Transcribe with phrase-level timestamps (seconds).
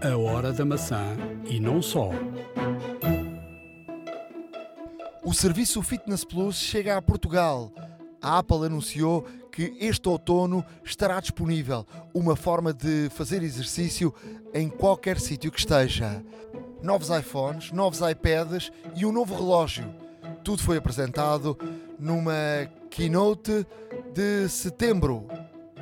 [0.00, 2.10] A hora da maçã e não só.
[5.24, 7.72] O serviço Fitness Plus chega a Portugal.
[8.22, 11.84] A Apple anunciou que este outono estará disponível
[12.14, 14.14] uma forma de fazer exercício
[14.54, 16.24] em qualquer sítio que esteja.
[16.80, 19.92] Novos iPhones, novos iPads e um novo relógio.
[20.44, 21.58] Tudo foi apresentado
[21.98, 23.66] numa keynote
[24.14, 25.26] de setembro,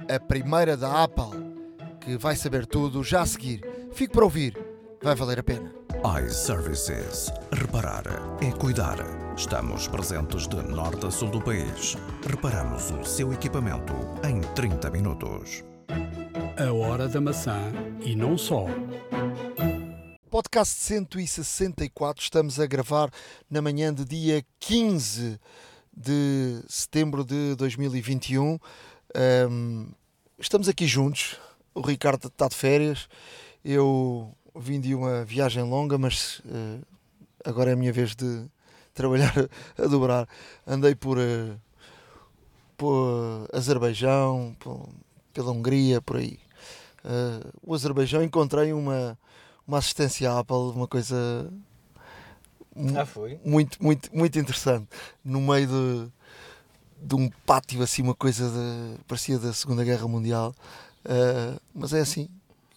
[0.09, 1.55] a primeira da Apple,
[2.01, 3.76] que vai saber tudo já a seguir.
[3.97, 4.55] Fique para ouvir,
[5.03, 5.73] vai valer a pena.
[6.23, 7.33] iServices.
[7.51, 8.05] Reparar
[8.43, 8.99] é cuidar.
[9.35, 11.97] Estamos presentes de norte a sul do país.
[12.29, 15.65] Reparamos o seu equipamento em 30 minutos.
[16.59, 17.73] A hora da maçã
[18.05, 18.67] e não só.
[20.29, 23.09] Podcast 164, estamos a gravar
[23.51, 25.41] na manhã de dia 15
[25.97, 28.59] de setembro de 2021.
[29.51, 29.89] Um,
[30.39, 31.39] estamos aqui juntos.
[31.75, 33.09] O Ricardo está de férias.
[33.69, 36.81] Eu vim de uma viagem longa, mas uh,
[37.45, 38.45] agora é a minha vez de
[38.95, 39.35] trabalhar
[39.77, 40.29] a dobrar.
[40.65, 41.61] Andei por, uh,
[42.77, 44.89] por Azerbaijão, por,
[45.35, 46.39] pela Hungria, por aí.
[47.05, 49.19] Uh, o Azerbaijão encontrei uma,
[49.67, 51.53] uma assistência à Apple, uma coisa
[52.97, 53.41] ah, foi?
[53.45, 54.87] muito, muito, muito interessante.
[55.25, 56.13] No meio de,
[57.03, 60.55] de um pátio, assim, uma coisa de, parecia da Segunda Guerra Mundial.
[61.05, 62.29] Uh, mas é assim.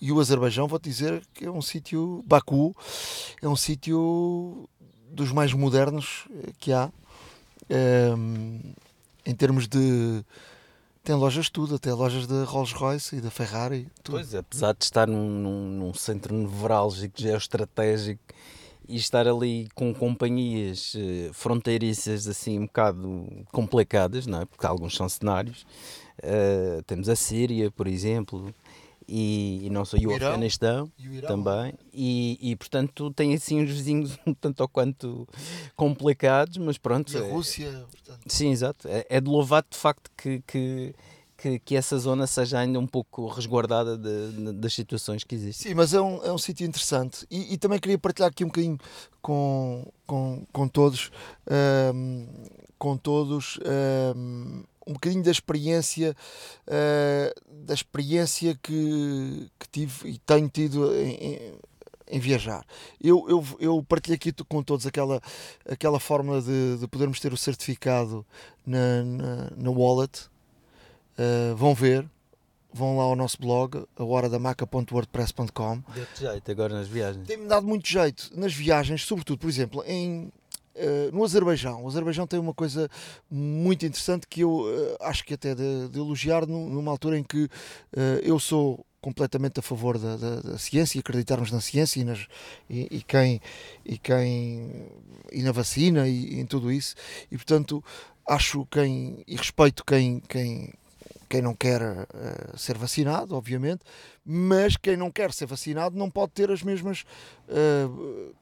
[0.01, 2.23] E o Azerbaijão, vou-te dizer que é um sítio.
[2.25, 2.75] Baku
[3.41, 4.69] é um sítio
[5.11, 6.89] dos mais modernos que há.
[7.69, 8.59] Um,
[9.25, 10.23] em termos de.
[11.03, 13.87] Tem lojas tudo, até lojas da Rolls Royce e da Ferrari.
[14.03, 14.15] Tudo.
[14.15, 18.21] Pois, apesar de estar num, num, num centro nevrálgico, geoestratégico
[18.87, 24.45] e estar ali com companhias uh, fronteiriças assim um bocado complicadas, não é?
[24.45, 25.65] porque alguns são cenários.
[26.19, 28.53] Uh, temos a Síria, por exemplo,
[29.09, 30.27] e, e não só, e o, O Irão.
[30.29, 31.27] Afeganistão E o Irão?
[31.43, 35.27] também, e, e portanto tem assim uns vizinhos um tanto ou quanto
[35.75, 37.11] complicados, mas pronto.
[37.13, 38.21] E a é- Rússia, portanto.
[38.27, 38.87] Sim, exato.
[38.87, 40.93] É, é de louvar de facto que, que,
[41.37, 45.69] que, que essa zona seja ainda um pouco resguardada de- de- das situações que existem.
[45.71, 47.25] Sim, mas é um, é um sítio interessante.
[47.31, 48.77] E, e também queria partilhar aqui um bocadinho
[49.21, 51.11] com, com, com todos,
[51.49, 52.25] ahm,
[52.77, 56.15] com todos ahm, um bocadinho da experiência,
[56.67, 61.53] ah, da experiência que, que tive e tenho tido em,
[62.11, 62.65] em- viajar.
[62.99, 65.21] Eu, eu, eu partilho aqui com todos aquela,
[65.69, 68.25] aquela forma de, de podermos ter o certificado
[68.65, 70.27] na, na, na wallet.
[71.17, 72.09] Ah, vão ver,
[72.73, 75.83] vão lá ao nosso blog, a horadamaca.wordpress.com.
[75.93, 77.27] Deu-te jeito agora nas viagens.
[77.27, 80.31] Tem-me dado muito jeito nas viagens, sobretudo, por exemplo, em,
[80.79, 81.83] eh, no Azerbaijão.
[81.83, 82.89] O Azerbaijão tem uma coisa
[83.29, 87.23] muito interessante que eu eh, acho que até de, de elogiar nu- numa altura em
[87.23, 87.49] que
[87.95, 92.03] eh, eu sou completamente a favor da, da- da ciência e acreditarmos na ciência e,
[92.03, 92.27] nas,
[92.69, 93.39] e, e quem
[93.85, 94.87] e quem
[95.31, 96.95] e na vacina e, em tudo isso
[97.31, 97.81] e portanto
[98.27, 100.73] acho quem e respeito quem quem
[101.29, 102.05] quem não quer eh,
[102.57, 103.81] ser vacinado, obviamente,
[104.25, 107.05] mas quem não quer ser vacinado não pode ter as mesmas
[107.47, 107.87] eh,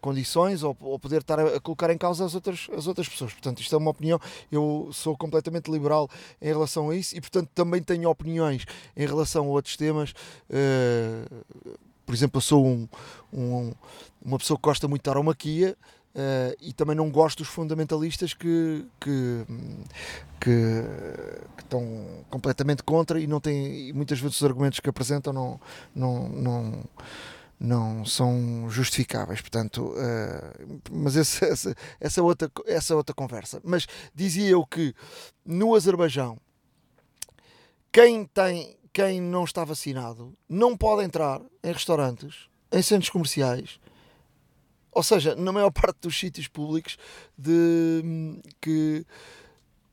[0.01, 3.33] condições ou, ou poder estar a, a colocar em causa as outras, as outras pessoas.
[3.33, 4.19] Portanto, isto é uma opinião.
[4.51, 6.09] Eu sou completamente liberal
[6.41, 8.65] em relação a isso e, portanto, também tenho opiniões
[8.95, 10.13] em relação a outros temas.
[10.49, 11.25] eh,
[12.05, 12.87] por exemplo, eu sou um,
[13.33, 13.73] um-
[14.23, 15.77] uma pessoa que gosta muito de tauromaquia.
[16.19, 19.45] Eh, e também não gosto dos fundamentalistas que, que,
[20.39, 20.83] que,
[21.55, 25.61] que estão completamente contra e não têm e muitas vezes os argumentos que apresentam não,
[25.93, 26.83] não, não,
[27.59, 29.41] não são justificáveis.
[29.41, 33.61] Portanto, eh, mas essa, essa, outra, essa outra conversa.
[33.63, 34.95] Mas dizia eu que
[35.45, 36.39] no Azerbaijão
[37.91, 43.79] quem tem quem não está vacinado não pode entrar em restaurantes, em centros comerciais,
[44.97, 46.97] ou seja, na maior parte dos sítios públicos
[47.37, 49.05] de que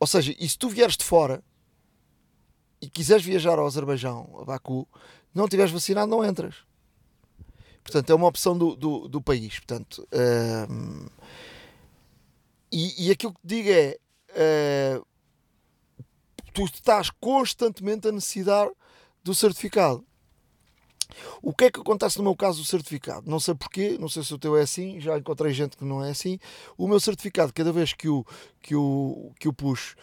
[0.01, 1.43] ou seja, e se tu vieres de fora
[2.81, 4.89] e quiseres viajar ao Azerbaijão, a Baku,
[5.35, 6.57] não tiveres vacinado, não entras.
[7.83, 9.59] Portanto, é uma opção do, do, do país.
[9.59, 10.07] Portanto,
[10.71, 11.07] hum,
[12.73, 13.99] e, e aquilo que te digo é:
[14.29, 15.01] eh,
[16.53, 18.71] tu estás constantemente a necessitar
[19.23, 20.05] do certificado.
[21.47, 23.31] O que é que acontece no meu caso do certificado?
[23.31, 26.03] Não sei porquê, não sei se o teu é assim, já encontrei gente que não
[26.03, 26.39] é assim.
[26.75, 28.25] O meu certificado, cada vez que o,
[28.63, 29.95] que o, que o puxo,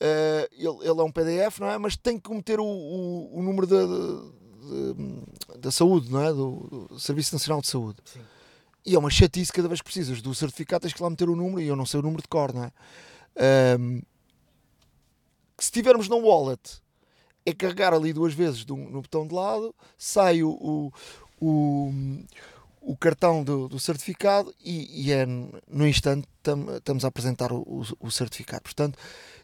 [0.00, 1.76] eh, ele, ele é um PDF, não é?
[1.76, 6.32] Mas tem que meter o, o, o número da, da, da saúde, não é?
[6.32, 7.98] Do, do Serviço Nacional de Saúde.
[8.06, 8.20] Sim.
[8.86, 11.36] E é uma chatice cada vez que precisas do certificado, tens que lá meter o
[11.36, 12.72] número e eu não sei o número de cor, não é?
[15.54, 16.80] Que se tivermos no wallet,
[17.44, 20.92] é carregar ali duas vezes no botão de lado, sai o, o,
[21.40, 21.92] o,
[22.80, 27.84] o cartão do, do certificado e, e, é no instante tam, estamos a apresentar o,
[28.00, 28.62] o, certificado.
[28.62, 28.98] Portanto,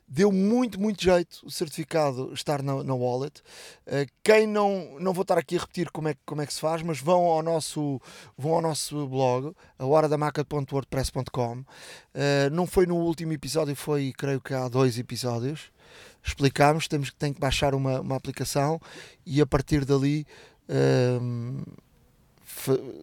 [0.08, 3.42] deu muito, muito jeito o certificado estar na, na wallet.
[3.86, 6.60] Uh, quem não, não vou estar aqui a repetir como é, como é que se
[6.60, 8.00] faz, mas vão ao nosso,
[8.36, 9.54] vão ao nosso blog,
[11.30, 11.66] a.
[12.14, 15.72] Uh, não foi no último episódio, foi creio que há dois episódios.
[16.24, 18.80] Explicámos, temos que tem que baixar uma, uma aplicação
[19.26, 20.26] e a partir dali.
[20.68, 21.62] Uh,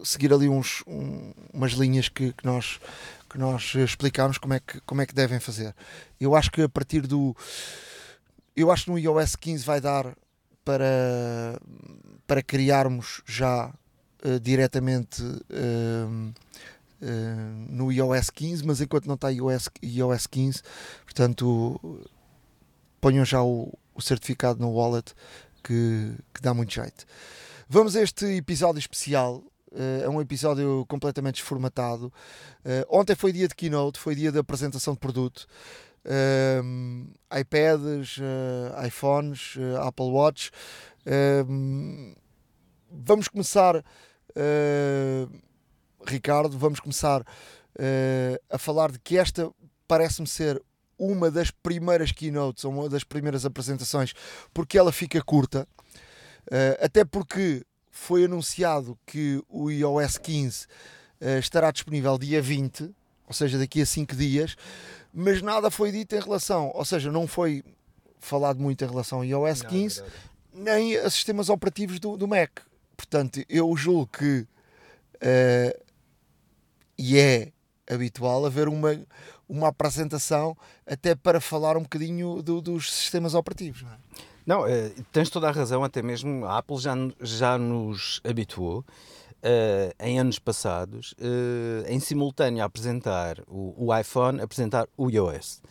[0.04, 2.80] seguir ali uns, um, umas linhas que, que, nós,
[3.28, 5.74] que nós explicámos como é, que, como é que devem fazer.
[6.20, 7.36] Eu acho que a partir do.
[8.56, 10.16] Eu acho que no iOS 15 vai dar
[10.64, 11.60] para,
[12.26, 13.68] para criarmos já
[14.24, 16.32] uh, diretamente uh,
[17.02, 20.62] uh, no iOS 15, mas enquanto não está iOS, iOS 15,
[21.04, 21.80] portanto,
[23.02, 25.12] ponham já o, o certificado no wallet
[25.62, 27.04] que, que dá muito jeito.
[27.68, 29.42] Vamos a este episódio especial.
[29.72, 32.12] Uh, é um episódio completamente desformatado.
[32.64, 35.46] Uh, ontem foi dia de keynote, foi dia de apresentação de produto.
[36.04, 38.18] Uh, iPads,
[38.86, 40.50] iPhones, Apple Watch.
[42.90, 43.82] vamos começar,
[46.06, 47.24] Ricardo, vamos começar
[48.50, 49.50] a falar de que esta
[49.88, 50.62] parece-me ser
[51.02, 54.12] uma das primeiras keynotes, uma das primeiras apresentações,
[54.54, 55.66] porque ela fica curta.
[56.46, 62.84] Uh, até porque foi anunciado que o iOS 15 uh, estará disponível dia 20,
[63.26, 64.56] ou seja, daqui a 5 dias,
[65.12, 67.64] mas nada foi dito em relação, ou seja, não foi
[68.18, 70.02] falado muito em relação ao iOS 15,
[70.52, 72.60] não, nem a sistemas operativos do, do, Mac.
[72.96, 74.46] Portanto, eu julgo que
[75.16, 75.82] uh,
[76.96, 77.52] e é
[77.90, 79.00] habitual haver uma,
[79.48, 80.56] uma apresentação
[80.86, 83.82] até para falar um bocadinho do, dos sistemas operativos.
[83.82, 83.96] Não é?
[84.44, 90.04] Não, uh, tens toda a razão, até mesmo a Apple já, já nos habituou uh,
[90.04, 95.62] em anos passados, uh, em simultâneo a apresentar o, o, iPhone, apresentar o iOS.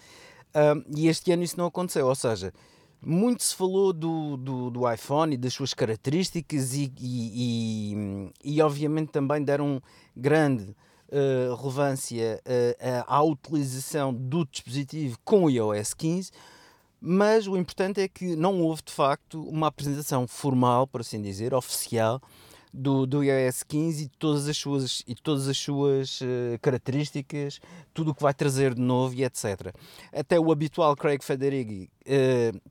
[0.95, 2.53] e este ano isso não aconteceu, ou seja,
[3.01, 8.61] muito se falou do, do, do iPhone e das suas características e, e, e, e
[8.61, 9.81] obviamente também deram
[10.15, 10.73] grande
[11.11, 16.31] uh, relevância uh, à utilização do dispositivo com o iOS 15,
[16.99, 21.53] mas o importante é que não houve de facto uma apresentação formal, por assim dizer,
[21.53, 22.21] oficial
[22.73, 27.59] do, do iOS 15 e todas as suas, e todas as suas uh, características,
[27.93, 29.73] tudo o que vai trazer de novo e etc.
[30.13, 32.61] Até o habitual Craig Federighi, uh,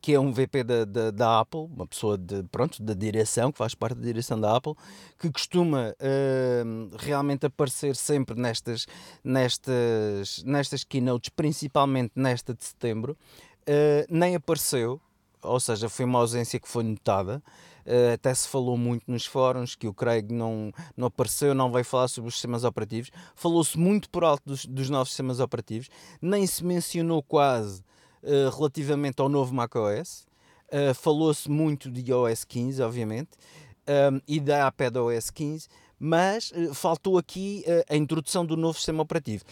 [0.00, 3.58] que é um VP da, da, da, Apple, uma pessoa de, pronto, da direção, que
[3.58, 4.74] faz parte da direção da Apple,
[5.18, 8.86] que costuma uh, realmente aparecer sempre nestas,
[9.22, 13.16] nestas, nestas keynotes, principalmente nesta de setembro,
[13.62, 15.00] uh, nem apareceu,
[15.42, 17.42] ou seja, foi uma ausência que foi notada.
[17.86, 21.84] Uh, até se falou muito nos fóruns que o Craig não, não apareceu, não veio
[21.84, 23.10] falar sobre os sistemas operativos.
[23.34, 25.90] Falou-se muito por alto dos, dos, novos sistemas operativos,
[26.20, 27.82] nem se mencionou quase
[28.24, 30.26] uh, relativamente ao novo macOS.
[30.68, 33.30] Uh, Falou-se muito de iOS 15, obviamente,
[33.86, 35.68] um, e da iPadOS 15,
[35.98, 39.44] mas faltou aqui a introdução do novo sistema operativo.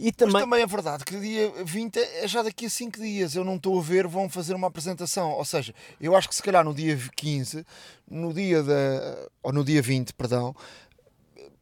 [0.00, 0.32] E também...
[0.32, 3.34] Mas também é verdade que dia 20 é já daqui a 5 dias.
[3.34, 5.32] Eu não estou a ver, vão fazer uma apresentação.
[5.32, 7.66] Ou seja, eu acho que se calhar no dia 15,
[8.10, 9.28] no dia da.
[9.42, 10.56] ou no dia 20, perdão,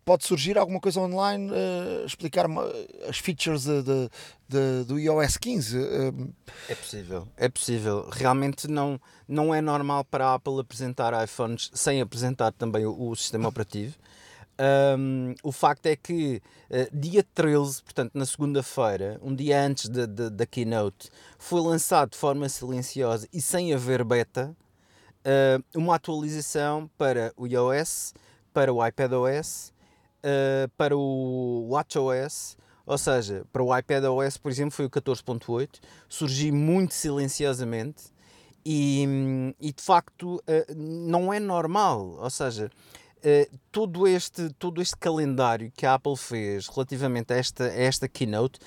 [0.09, 2.47] pode surgir alguma coisa online uh, explicar
[3.07, 4.11] as features de, de,
[4.49, 5.77] de, do iOS 15.
[5.77, 6.35] Uh,
[6.67, 8.09] é possível, é possível.
[8.11, 8.99] Realmente não,
[9.29, 13.97] não é normal para a Apple apresentar iPhones sem apresentar também o, o sistema operativo.
[14.99, 20.47] Um, o facto é que uh, dia 13, portanto na segunda-feira, um dia antes da
[20.47, 24.57] keynote, foi lançado de forma silenciosa e sem haver beta
[25.77, 28.15] uma atualização para o iOS,
[28.55, 29.75] para o iPadOS,
[30.19, 32.57] uh, para o WatchOS,
[32.87, 38.05] ou seja, para o iPadOS, por exemplo, foi o 14.8, surgiu muito silenciosamente
[38.65, 39.07] e,
[39.61, 40.43] e de facto
[40.75, 42.71] não é normal, ou seja,
[43.19, 48.07] Uh, todo, este, todo este calendário que a Apple fez relativamente a esta, a esta
[48.07, 48.61] keynote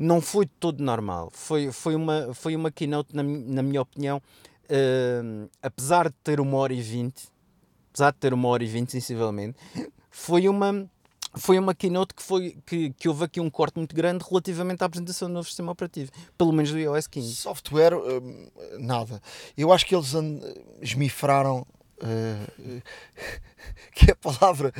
[0.00, 1.28] não foi todo normal.
[1.30, 6.56] Foi, foi, uma, foi uma keynote, na, na minha opinião, uh, apesar de ter uma
[6.56, 7.28] hora e vinte,
[7.90, 9.58] apesar de ter uma hora e vinte, sensivelmente,
[10.10, 10.88] foi uma,
[11.36, 14.86] foi uma keynote que, foi, que, que houve aqui um corte muito grande relativamente à
[14.86, 17.36] apresentação do novo sistema operativo, pelo menos do iOS 15.
[17.36, 18.48] Software, hum,
[18.78, 19.22] nada.
[19.56, 20.12] Eu acho que eles
[20.82, 21.66] esmifraram
[22.02, 22.80] Uh,
[23.92, 24.72] que é a palavra,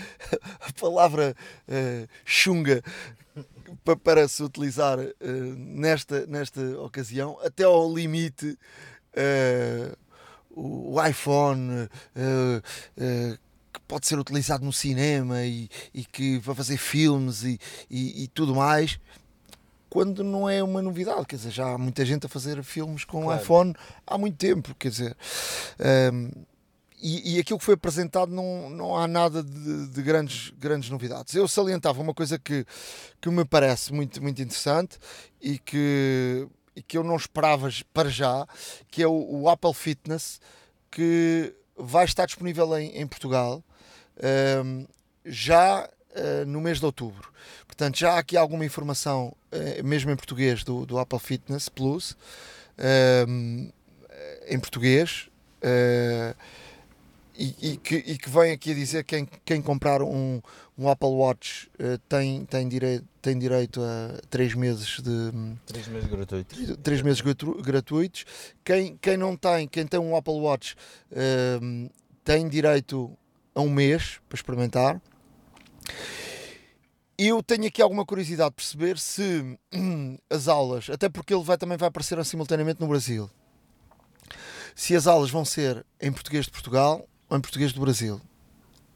[0.59, 1.37] a palavra
[1.69, 2.83] uh, chunga
[3.85, 8.59] para, para se utilizar uh, nesta, nesta ocasião, até ao limite
[10.51, 11.89] o iPhone
[13.91, 17.59] pode ser utilizado no cinema e, e que vai fazer filmes e,
[17.91, 19.01] e, e tudo mais
[19.89, 23.25] quando não é uma novidade, quer dizer, já há muita gente a fazer filmes com
[23.25, 23.43] Claro.
[23.43, 23.75] iPhone
[24.07, 25.17] há muito tempo, quer dizer,
[26.13, 26.31] hum,
[27.03, 31.35] e, e aquilo que foi apresentado não, não há nada de, de grandes, grandes novidades.
[31.35, 32.65] Eu salientava uma coisa que,
[33.21, 34.97] que me parece muito, muito interessante
[35.41, 38.47] e que, e que eu não esperava para já,
[38.93, 40.41] que é o, o Apple Fitness,
[40.89, 43.65] que vai estar disponível em, em Portugal
[45.25, 47.33] já eh, no mês de outubro.
[47.67, 52.17] Portanto, já há aqui alguma informação, eh, mesmo em português, do, do Apple Fitness Plus,
[54.49, 55.29] em português,
[55.63, 56.35] eh,
[57.39, 60.43] e, e que, e que vem aqui a dizer que quem, quem comprar um,
[60.77, 61.71] um Apple Watch
[62.07, 65.33] tem, tem, direito, tem direito a 3 meses de,
[65.65, 66.77] 3 meses gratuitos.
[66.83, 68.27] três meses gratu- gratuitos.
[68.63, 70.77] Quem, quem não tem, quem tem um Apple Watch
[72.25, 73.17] tem direito
[73.55, 75.01] a um mês para experimentar.
[77.19, 81.59] Eu tenho aqui alguma curiosidade de perceber se hum, as aulas, até porque ele vai,
[81.59, 83.29] também vai aparecer simultaneamente no Brasil,
[84.75, 88.21] se as aulas vão ser em português de Portugal ou em português do Brasil.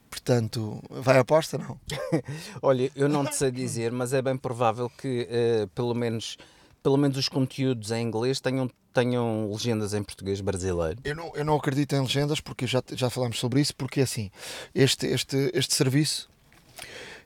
[0.08, 1.78] Portanto, vai à aposta, não?
[2.62, 6.38] Olha, eu não te sei dizer, mas é bem provável que eh, pelo, menos,
[6.82, 11.00] pelo menos os conteúdos em inglês tenham, tenham legendas em português brasileiro.
[11.04, 14.30] Eu não, eu não acredito em legendas porque já, já falámos sobre isso, porque assim,
[14.74, 16.30] este, este, este serviço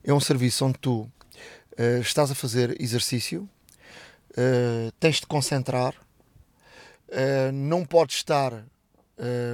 [0.02, 1.08] é um serviço onde tu
[1.76, 3.48] eh, estás a fazer exercício,
[4.36, 5.94] eh, tens de concentrar,
[7.08, 8.64] eh, não podes estar,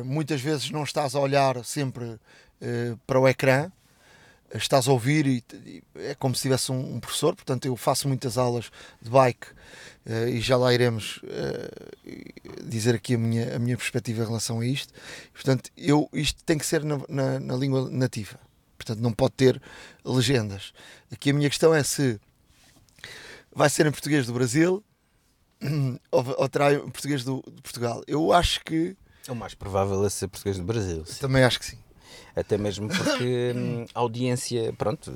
[0.05, 2.21] muitas vezes não estás a olhar sempre
[3.07, 3.73] para o ecrã,
[4.57, 8.07] estás a ouvir e, e é como se tivesse um, um professor, portanto eu faço
[8.09, 8.71] muitas aulas
[9.01, 9.49] de bike
[10.07, 11.71] eh, e já lá iremos eh,
[12.65, 14.93] dizer aqui a minha, a minha perspectiva em relação a isto.
[15.33, 18.39] Portanto, eu, isto tem que ser na, na, na língua nativa.
[18.77, 19.61] Portanto, não pode ter
[20.05, 20.73] legendas.
[21.11, 22.21] Aqui a minha questão é se
[23.55, 24.85] vai ser em português do Brasil
[26.11, 28.03] ou, ou terá em português do, de Portugal.
[28.07, 28.97] Eu acho que.
[29.29, 31.05] O mais provável é ser português do Brasil.
[31.07, 31.21] sim.
[31.21, 31.79] Também acho que sim.
[32.37, 35.13] Até mesmo porque hum, a audiência, pronto,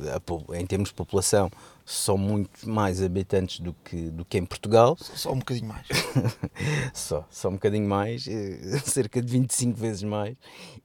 [0.54, 1.50] em termos de população,
[1.84, 4.96] são muito mais habitantes do que, do que em Portugal.
[5.00, 5.86] Só, um bocadinho mais.
[6.92, 10.36] Só, só um bocadinho mais, eh, cerca de 25 vezes mais.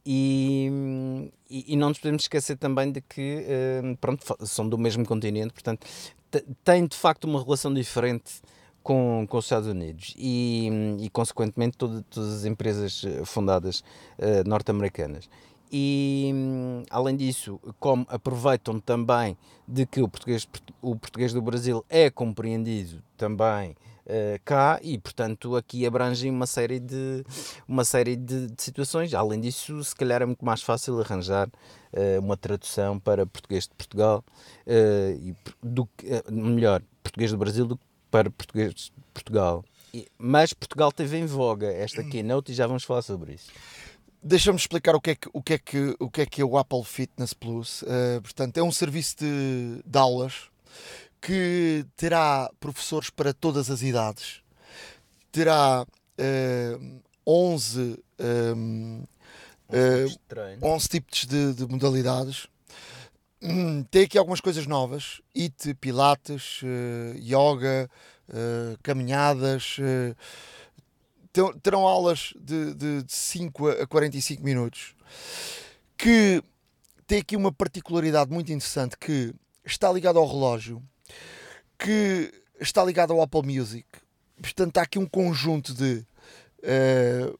[0.06, 0.70] E,
[1.50, 3.46] e, e não nos podemos esquecer também de que,
[3.84, 5.86] hum, pronto, são do mesmo continente, portanto,
[6.64, 8.42] têm de facto uma relação diferente
[8.82, 13.84] com, com os Estados Unidos e, hum, e consequentemente, toda- todas as empresas eh, fundadas
[14.18, 15.30] eh, norte-americanas.
[15.76, 19.36] E hum, além disso, como aproveitam também
[19.68, 20.48] de que o português,
[20.84, 23.76] o português do Brasil é compreendido também
[24.06, 27.24] eh, cá e portanto aqui abrangem uma série de
[27.68, 29.16] uma série de, de situações.
[29.16, 31.50] Além disso, se calhar é muito mais fácil arranjar
[31.92, 34.24] eh, uma tradução para português de Portugal
[34.68, 35.90] eh, e do
[36.30, 39.66] melhor português do Brasil do que para português de Portugal.
[39.92, 43.50] E- Mas Portugal teve em voga esta keynote e já vamos falar sobre isso.
[44.26, 46.46] Deixa-me explicar o que, é que, o, que é que, o que é que é
[46.46, 47.82] o Apple Fitness Plus.
[47.82, 50.50] Uh, portanto, é um serviço de, de aulas
[51.20, 54.42] que terá professores para todas as idades,
[55.30, 58.00] terá uh, 11,
[58.56, 59.04] um,
[59.70, 62.48] uh, 11 tipos de, de modalidades.
[63.42, 67.90] Hum, Tem aqui algumas coisas novas: IT, Pilates, uh, Yoga,
[68.30, 69.78] uh, caminhadas.
[71.42, 74.96] Uh, ter- terão aulas de, de, de 5 a 45 minutos
[75.98, 76.42] que
[77.08, 79.34] tem aqui uma particularidade muito interessante que
[79.66, 80.82] está ligado ao relógio
[81.78, 83.88] que está ligado ao Apple Music.
[84.42, 86.06] Portanto está aqui um conjunto de
[86.62, 87.32] eh,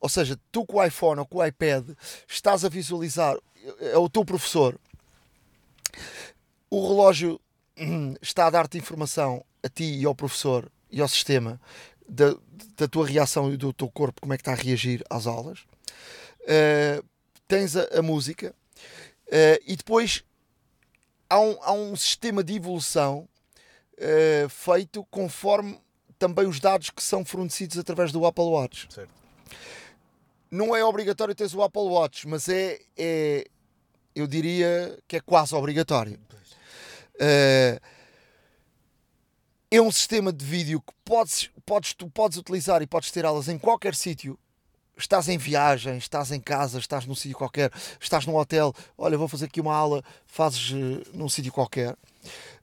[0.00, 1.88] ou seja, tu com o iPhone ou com o iPad
[2.28, 3.36] estás a visualizar
[3.80, 4.78] é o teu professor.
[6.70, 7.40] O relógio
[7.78, 11.60] hum, está a dar-te informação a ti e ao professor e ao sistema
[12.08, 12.36] da,
[12.76, 15.60] da tua reação e do teu corpo, como é que está a reagir às aulas.
[16.40, 17.04] Uh,
[17.48, 18.54] tens a, a música
[19.26, 20.22] uh, e depois
[21.28, 23.28] há um, há um sistema de evolução
[23.94, 25.80] uh, feito conforme
[26.18, 28.88] também os dados que são fornecidos através do Apple Watch.
[28.90, 29.12] Certo.
[30.50, 33.46] Não é obrigatório teres o Apple Watch, mas é, é
[34.14, 36.18] eu diria que é quase obrigatório.
[39.74, 43.48] É um sistema de vídeo que podes, podes, tu podes utilizar e podes ter aulas
[43.48, 44.38] em qualquer sítio.
[44.96, 48.72] Estás em viagem, estás em casa, estás num sítio qualquer, estás num hotel.
[48.96, 51.94] Olha, vou fazer aqui uma aula, fazes uh, num sítio qualquer.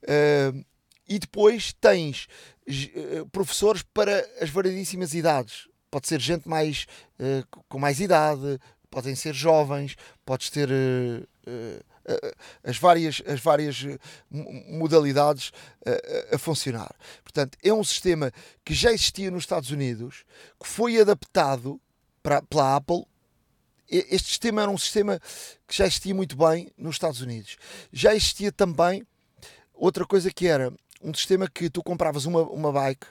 [0.04, 0.64] Uh,
[1.08, 2.30] e depois tens
[2.70, 5.68] uh, professores para as variedíssimas idades.
[5.90, 6.88] Pode ser gente mais
[7.68, 8.58] com mais idade,
[8.90, 10.70] podem ser jovens, podes ter
[12.64, 13.86] as várias, as várias
[14.30, 15.52] modalidades
[15.86, 16.94] a, a, funcionar.
[17.24, 18.32] Portanto, é um sistema
[18.64, 20.24] que já existia nos Estados Unidos,
[20.60, 21.80] que foi adaptado
[22.22, 23.06] para, pela Apple.
[23.90, 25.20] Este sistema era um sistema
[25.68, 27.58] que já existia muito bem nos Estados Unidos.
[27.92, 29.06] Já existia também
[29.74, 33.08] outra coisa que era um sistema que tu compravas uma, uma bike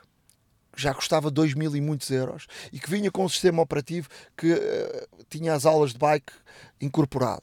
[0.76, 4.52] já custava 2 mil e muitos euros e que vinha com um sistema operativo que
[4.52, 6.32] uh, tinha as aulas de bike
[6.80, 7.42] incorporado.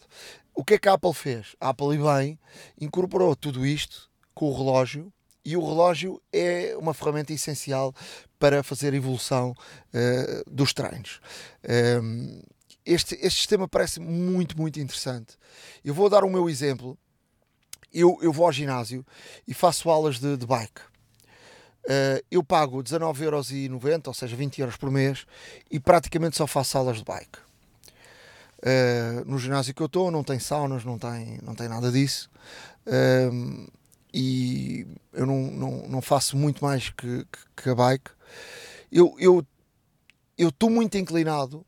[0.59, 1.55] O que é que a Apple fez?
[1.61, 2.39] A Apple, e bem,
[2.81, 5.13] incorporou tudo isto com o relógio
[5.45, 7.93] e o relógio é uma ferramenta essencial
[8.39, 11.21] para fazer a evolução uh, dos treinos.
[11.63, 12.41] Um, ehm,
[12.83, 15.37] este, este sistema parece muito, muito interessante.
[15.85, 16.97] Eu vou dar o meu exemplo.
[17.93, 19.05] Eu, eu vou ao ginásio
[19.47, 20.81] e faço aulas de, de bike.
[21.85, 25.27] Uh, eu pago 19,90€, ou seja, 20 euros por mês,
[25.69, 27.46] e praticamente só faço aulas de bike.
[28.59, 32.29] Uh, no ginásio que eu estou não tem saunas, não tem, não tem nada disso.
[32.85, 33.71] Uh,
[34.13, 38.11] e eu não, não, não faço muito mais que, que, que a bike.
[38.91, 39.45] Eu estou
[40.37, 41.65] eu, eu muito inclinado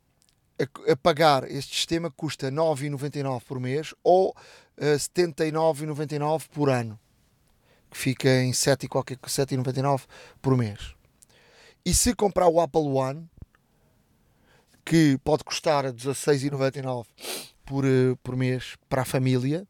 [0.59, 6.99] a, a, pagar este sistema que custa 9,99 por mês ou uh, 79,99 por ano
[7.89, 10.03] que fica em 7 e qualquer 7,99
[10.41, 10.93] por mês.
[11.83, 13.27] E se comprar o Apple One,
[14.89, 17.05] que pode custar 16,99
[17.63, 19.67] por, eh, por mês para a família,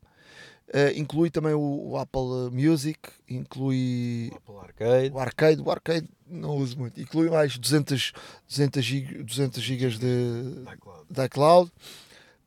[0.69, 5.11] uh, inclui também o, o, Apple Music, inclui o Apple Arcade.
[5.11, 8.13] o Arcade, o Arcade não uso muito, inclui mais 200,
[8.47, 10.63] 200, GB, 200 GB de,
[11.09, 11.69] de iCloud,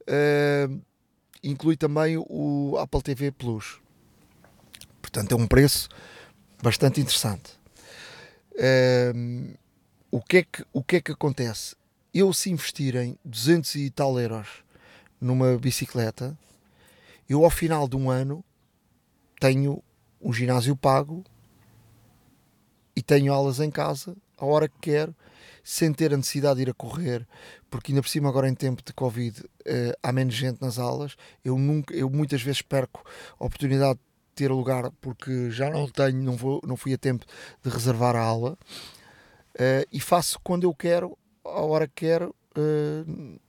[0.08, 0.82] uh,
[1.44, 3.82] inclui também o Apple TV Plus.
[5.02, 5.90] Portanto, é um preço
[6.62, 7.50] bastante interessante.
[9.14, 9.52] Um,
[10.10, 11.76] o, que é que, o que é que acontece?
[12.14, 14.62] Eu, se investir em 200 e tal euros
[15.20, 16.36] numa bicicleta,
[17.28, 18.44] eu ao final de um ano
[19.40, 19.82] tenho
[20.20, 21.24] um ginásio pago
[22.94, 25.14] e tenho aulas em casa a hora que quero,
[25.64, 27.26] sem ter a necessidade de ir a correr,
[27.70, 31.16] porque ainda por cima agora em tempo de Covid eh, há menos gente nas aulas,
[31.44, 33.04] eu, nunca, eu muitas vezes perco
[33.38, 34.00] a oportunidade
[34.34, 37.24] ter lugar porque já não tenho, não, vou, não fui a tempo
[37.62, 38.58] de reservar a aula.
[39.54, 43.40] Uh, e faço quando eu quero, a hora que quero, uh,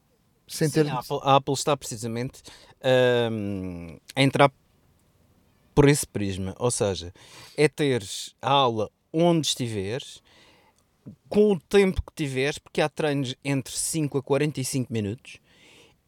[0.47, 0.89] sem Sim, ter.
[0.89, 2.41] A Apple, a Apple está precisamente
[2.79, 4.51] uh, a entrar
[5.73, 7.13] por esse prisma, ou seja,
[7.58, 10.21] é teres a aula onde estiveres,
[11.27, 15.39] com o tempo que tiveres, porque há treinos entre 5 a 45 minutos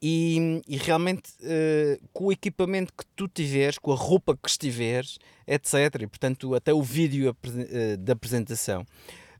[0.01, 5.17] e, e realmente uh, com o equipamento que tu tiveres, com a roupa que estiveres,
[5.47, 6.01] etc.
[6.01, 8.85] E portanto, até o vídeo uh, da apresentação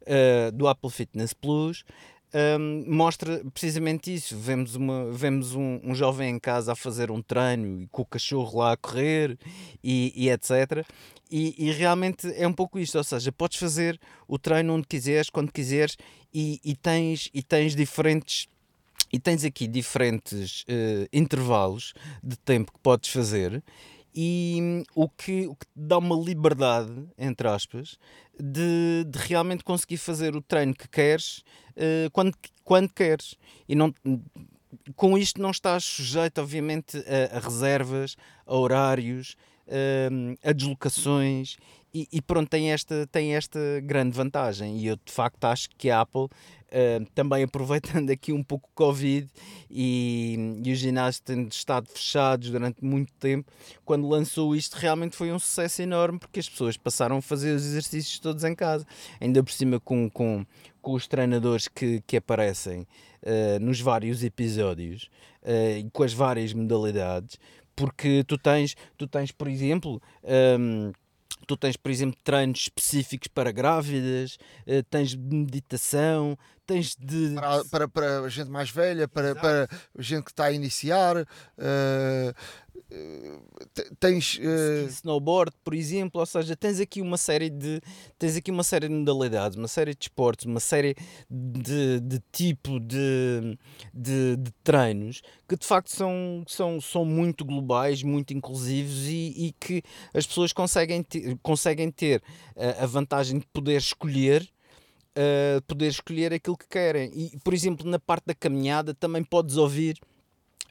[0.01, 1.83] uh, do Apple Fitness Plus
[2.59, 4.37] um, mostra precisamente isso.
[4.37, 8.05] Vemos, uma, vemos um, um, jovem em casa a fazer um treino e com o
[8.05, 9.37] cachorro lá a correr
[9.81, 10.85] e, e etc.
[11.31, 15.29] E, e, realmente é um pouco isto, ou seja, podes fazer o treino onde quiseres,
[15.29, 15.97] quando quiseres,
[16.33, 18.47] e, e tens, e tens diferentes
[19.11, 23.63] e tens aqui diferentes uh, intervalos de tempo que podes fazer
[24.15, 27.99] e um, o, que, o que dá uma liberdade, entre aspas,
[28.39, 31.39] de, de realmente conseguir fazer o treino que queres
[31.71, 33.35] uh, quando, quando queres.
[33.67, 33.93] E não,
[34.95, 39.35] com isto não estás sujeito, obviamente, a, a reservas, a horários,
[39.67, 41.57] uh, a deslocações
[41.93, 44.77] e, e, pronto, tem esta, tem esta grande vantagem.
[44.79, 46.27] E eu de facto acho que a Apple
[46.65, 49.29] Uh, também aproveitando aqui um pouco o Covid
[49.69, 53.49] e, e os ginásios tendo estado fechados durante muito tempo,
[53.85, 57.63] quando lançou isto realmente foi um sucesso enorme porque as pessoas passaram a fazer os
[57.63, 58.85] exercícios todos em casa,
[59.21, 60.45] ainda por cima com, com,
[60.81, 65.09] com os treinadores que, que aparecem uh, nos vários episódios
[65.43, 67.39] uh, e com as várias modalidades,
[67.75, 70.01] porque tu tens, tu tens por exemplo.
[70.23, 70.91] Um,
[71.47, 74.37] tu tens, por exemplo, treinos específicos para grávidas,
[74.89, 77.35] tens de meditação, tens de.
[77.35, 79.67] Para, para, para gente mais velha, para, para
[79.99, 81.17] gente que está a iniciar.
[81.17, 82.33] Uh,
[83.99, 84.87] tens uh...
[84.87, 87.81] snowboard, por exemplo, ou seja, tens aqui uma série de
[88.17, 90.95] tens aqui uma série de modalidades, uma série de esportes, uma série
[91.29, 93.57] de, de tipo de,
[93.93, 99.55] de, de, treinos que de facto são, são, são muito globais, muito inclusivos e, e
[99.59, 99.81] que
[100.13, 102.21] as pessoas conseguem ter, conseguem ter
[102.55, 104.47] a, a vantagem de poder escolher
[105.15, 107.11] uh, poder escolher aquilo que querem.
[107.13, 109.99] E, por exemplo, na parte da caminhada também podes ouvir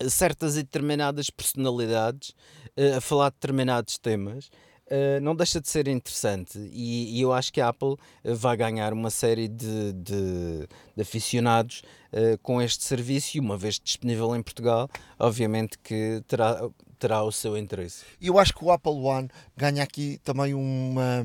[0.09, 2.31] certas e determinadas personalidades
[2.77, 4.51] uh, a falar de determinados temas.
[4.87, 8.93] Uh, não deixa de ser interessante e, e, eu acho que a Apple vai ganhar
[8.93, 14.43] uma série de, de, de aficionados uh, com este serviço e uma vez disponível em
[14.43, 14.87] Portugal,
[15.19, 16.69] obviamente que terá,
[16.99, 18.05] terá o seu interesse.
[18.21, 21.25] E eu acho que o Apple One ganha aqui também uma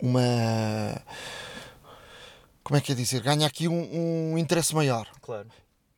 [0.00, 1.02] uma
[2.64, 3.20] como é que é dizer?
[3.20, 5.06] Ganha aqui um, um interesse maior.
[5.20, 5.48] Claro.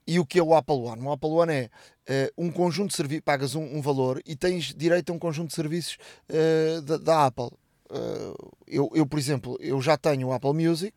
[0.08, 1.02] E o que é o Apple One?
[1.02, 1.70] O Apple One é
[2.08, 5.48] uh, um conjunto de serviços, pagas um, um, valor e tens direito a um conjunto
[5.48, 5.98] de serviços
[6.30, 7.50] uh, da, da, Apple.
[7.90, 10.94] Uh, eu, eu, por exemplo, eu já tenho o Apple Music,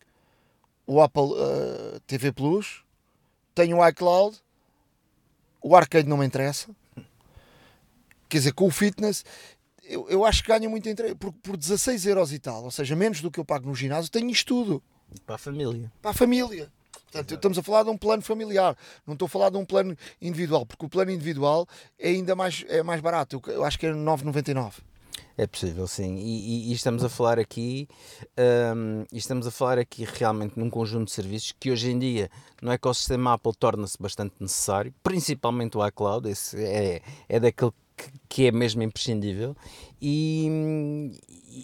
[0.88, 1.30] o Apple
[2.08, 2.86] TV Plus,
[3.54, 4.38] tenho o iCloud,
[5.62, 6.70] o Arcade não me interessa.
[8.30, 9.26] Quer dizer, com o Fitness,
[9.84, 11.16] eu, eu acho que ganha muito interesse.
[11.16, 14.10] Por, por 16 euros e tal, ou seja, menos do que eu pago no ginásio,
[14.10, 14.82] tenho isto tudo.
[15.26, 15.92] Para a família.
[16.02, 16.72] Para a família.
[17.12, 19.98] Portanto, estamos a falar de um plano familiar, não estou a falar de um plano
[20.22, 21.68] individual, porque o plano individual
[22.00, 24.76] é ainda mais, é mais barato, eu acho que é 9,99.
[25.38, 26.18] É possível, sim.
[26.18, 27.88] E, e, e, estamos a falar aqui,
[28.76, 32.30] um, estamos a falar aqui realmente num conjunto de serviços que hoje em dia
[32.62, 38.48] no ecossistema Apple torna-se bastante necessário, principalmente o iCloud, esse é, é daquele que, que
[38.48, 39.56] é mesmo imprescindível.
[40.02, 41.12] E,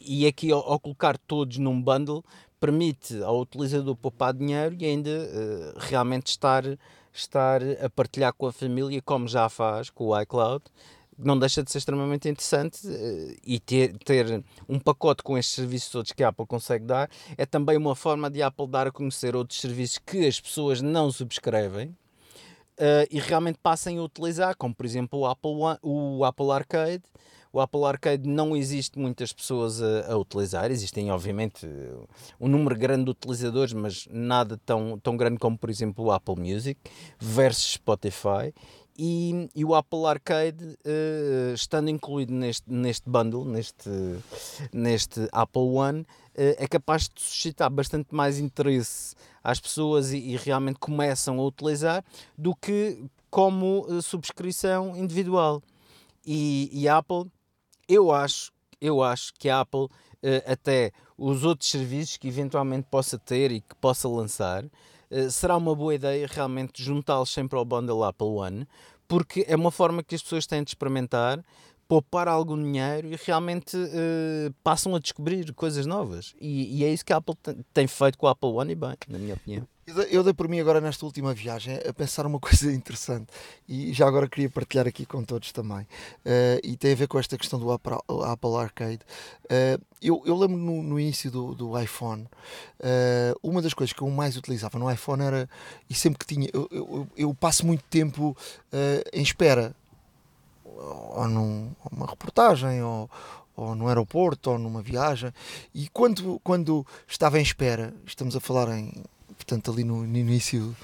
[0.05, 2.23] e aqui ao, ao colocar todos num bundle,
[2.59, 6.63] permite ao utilizador poupar dinheiro e ainda uh, realmente estar,
[7.13, 10.63] estar a partilhar com a família, como já faz com o iCloud.
[11.17, 15.89] Não deixa de ser extremamente interessante uh, e ter, ter um pacote com estes serviços
[15.89, 18.91] todos que a Apple consegue dar é também uma forma de a Apple dar a
[18.91, 21.95] conhecer outros serviços que as pessoas não subscrevem
[22.77, 27.03] uh, e realmente passem a utilizar, como por exemplo o Apple, One, o Apple Arcade,
[27.51, 31.67] o Apple Arcade não existe muitas pessoas a, a, utilizar, existem obviamente
[32.39, 36.35] um número grande de utilizadores, mas nada tão, tão grande como por exemplo o Apple
[36.35, 36.79] Music
[37.19, 38.53] versus Spotify.
[38.99, 43.89] E, e o Apple Arcade, uh, estando incluído neste, neste bundle, neste,
[44.73, 46.05] neste Apple One, uh,
[46.35, 52.03] é capaz de suscitar bastante mais interesse às pessoas e, e realmente começam a utilizar
[52.35, 55.61] do que como uh, subscrição individual.
[56.25, 57.31] E, e a Apple
[57.87, 59.87] eu acho, eu acho que a Apple,
[60.21, 64.65] eh, até os outros serviços que eventualmente possa ter e que possa lançar,
[65.09, 68.67] eh, será uma boa ideia realmente juntá-los sempre ao bundle Apple One,
[69.07, 71.43] porque é uma forma que as pessoas têm de experimentar,
[71.87, 76.35] poupar algum dinheiro e realmente uh, passam a descobrir coisas novas.
[76.39, 77.35] E, e, é isso que a Apple
[77.73, 79.65] tem feito com a Apple One e bem, na minha opinião.
[80.09, 83.27] Eu dei por mim agora nesta última viagem a pensar uma coisa interessante
[83.69, 85.83] e já agora queria partilhar aqui com todos também.
[86.25, 88.99] Uh, e tem a ver com esta questão do Apple, Arcade.
[89.45, 92.23] Uh, eu, eu lembro no, no início do, do iPhone,
[92.81, 95.49] uh, uma das coisas que eu mais utilizava no iPhone era,
[95.89, 98.35] e sempre que tinha, eu, eu, eu passo muito tempo
[99.13, 99.73] em espera,
[100.65, 103.09] ou numa reportagem, ou,
[103.55, 105.33] ou no aeroporto, ou numa viagem,
[105.73, 108.91] e quando, quando estava em espera, estamos a falar em
[109.47, 110.75] portanto ali no, no início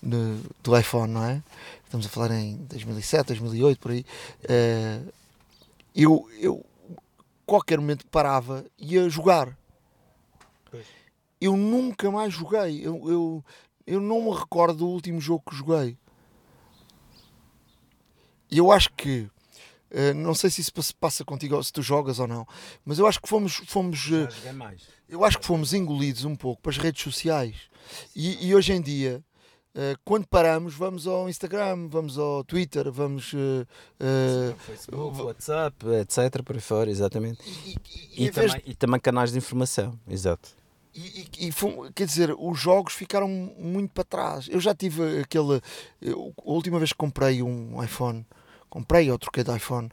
[0.00, 1.42] no, do iPhone, não é?
[1.84, 4.06] Estamos a falar em 2007, 2008, por aí.
[4.44, 5.12] Uh,
[5.94, 6.64] eu, eu,
[7.44, 9.58] qualquer momento parava e ia jogar.
[10.70, 10.86] Pois.
[11.40, 12.86] Eu nunca mais joguei.
[12.86, 13.44] Eu, eu,
[13.84, 15.98] eu não me recordo do último jogo que joguei.
[18.48, 19.28] E eu acho que
[19.92, 22.46] Uh, não sei se isso passa contigo, se tu jogas ou não,
[22.82, 23.60] mas eu acho que fomos.
[23.66, 24.26] fomos uh,
[25.06, 27.56] eu acho que fomos engolidos um pouco para as redes sociais.
[28.16, 29.22] E, e hoje em dia,
[29.74, 33.34] uh, quando paramos, vamos ao Instagram, vamos ao Twitter, vamos.
[34.66, 36.42] Facebook, WhatsApp, etc.
[36.42, 37.42] Por aí fora, exatamente.
[37.44, 37.76] E,
[38.16, 40.62] e, e, também, e também canais de informação, exato.
[40.94, 41.52] E, e, e,
[41.94, 44.48] quer dizer, os jogos ficaram muito para trás.
[44.50, 45.60] Eu já tive aquele.
[46.00, 48.26] Eu, a última vez que comprei um iPhone,
[48.72, 49.90] comprei ou troquei de iPhone,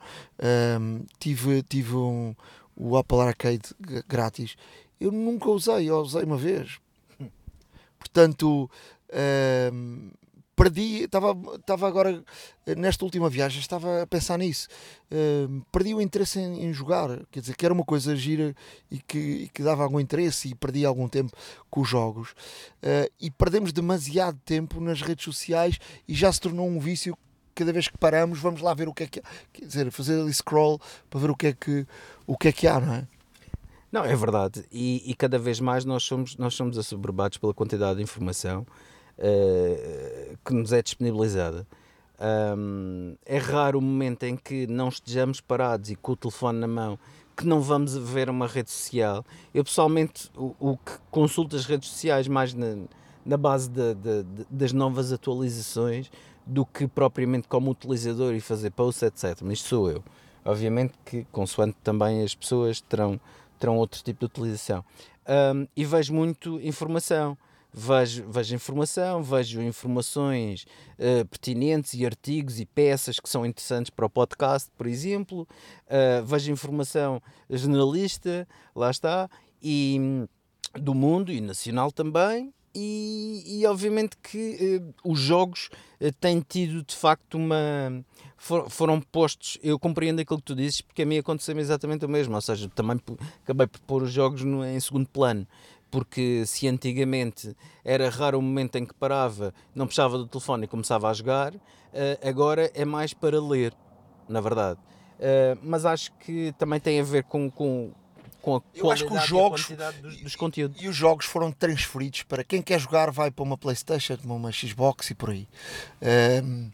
[0.80, 2.34] um, tive, tive um,
[2.78, 3.76] o Apple Arcade
[4.08, 4.56] grátis.
[5.02, 6.80] Eu nunca usei, eu usei uma vez.
[8.00, 8.72] Portanto,
[9.10, 10.12] uh,
[10.56, 12.24] perdi, estava, estava agora,
[12.78, 14.70] nesta última viagem, estava a pensar nisso.
[15.74, 18.56] Perdi o interesse em, em, jogar, quer dizer, que era uma coisa gira
[18.90, 21.34] e que, e que dava algum interesse e perdi algum tempo
[21.70, 22.32] com os jogos.
[22.82, 27.18] Uh, e perdemos demasiado tempo nas redes sociais e já se tornou um vício
[27.60, 29.24] cada vez que paramos, vamos lá ver o que é que há.
[29.52, 31.86] Quer dizer, fazer ali scroll para ver o que é que,
[32.26, 33.08] o que, é que há, não é?
[33.92, 34.64] Não, é verdade.
[34.72, 38.66] E, e, cada vez mais nós somos, nós somos assoberbados pela quantidade de informação
[39.18, 41.68] uh, que nos é disponibilizada.
[42.58, 46.68] Um, é raro o momento em que não estejamos parados e com o telefone na
[46.68, 47.00] mão
[47.36, 49.26] que não vamos ver uma rede social.
[49.54, 52.76] Eu pessoalmente o, o que consulto as redes sociais mais na,
[53.26, 56.12] na base de, de, de, das novas atualizações
[56.46, 59.42] do que propriamente como utilizador e fazer posts, etc.
[59.44, 60.04] Mas isto sou eu
[60.44, 63.20] Obviamente que, consoante também as pessoas terão,
[63.60, 64.84] terão outro tipo de utilização.
[65.28, 67.38] Um, e vejo muito informação.
[67.72, 70.66] Vejo, vejo informação, vejo informações
[70.98, 75.48] uh, pertinentes e artigos e peças que são interessantes para o podcast, por exemplo.
[75.86, 79.30] Uh, vejo informação jornalista, lá está,
[79.62, 80.28] e hum,
[80.74, 82.52] do mundo e nacional também.
[82.82, 85.70] E, e obviamente que uh, os jogos
[86.22, 87.58] têm tido de facto uma.
[88.38, 89.58] For, foram postos.
[89.62, 92.36] Eu compreendo aquilo que tu dizes, porque a mim aconteceu exatamente o mesmo.
[92.36, 92.98] Ou seja, também
[93.44, 95.46] acabei por pôr os jogos no, em segundo plano
[95.92, 100.68] porque se antigamente era raro o momento em que parava, não puxava do telefone e
[100.68, 101.54] começava a jogar,
[101.94, 103.74] eh, agora é mais para ler,
[104.28, 104.80] na verdade.
[105.20, 107.92] Eh, mas acho que também tem a ver com, com,
[108.50, 109.68] com a Eu acho que os jogos
[110.02, 110.82] dos, dos, conteúdos.
[110.82, 114.52] E os jogos foram transferidos para quem quer jogar, vai para uma Playstation, para uma
[114.52, 115.48] Xbox e por aí.
[116.44, 116.72] Um,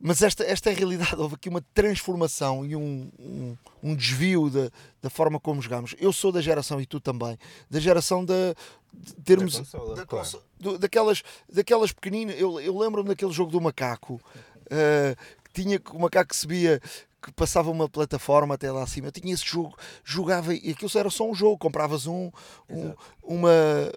[0.00, 1.14] mas esta, esta é a realidade.
[1.18, 4.70] Houve aqui uma transformação e um, um, um desvio da,
[5.02, 5.94] da forma como jogamos.
[5.98, 7.36] Eu sou da geração, e tu também,
[7.68, 8.54] da geração da,
[8.92, 10.42] de termos da consola, da claro.
[10.58, 12.38] do, daquelas, daquelas pequeninas.
[12.38, 16.80] Eu, eu lembro-me daquele jogo do macaco uh, que tinha o macaco que subia.
[17.20, 19.08] Que passava uma plataforma até lá acima.
[19.08, 21.58] Eu tinha esse jogo, jogava e aquilo era só um jogo.
[21.58, 22.30] Compravas um,
[22.70, 23.50] um uma,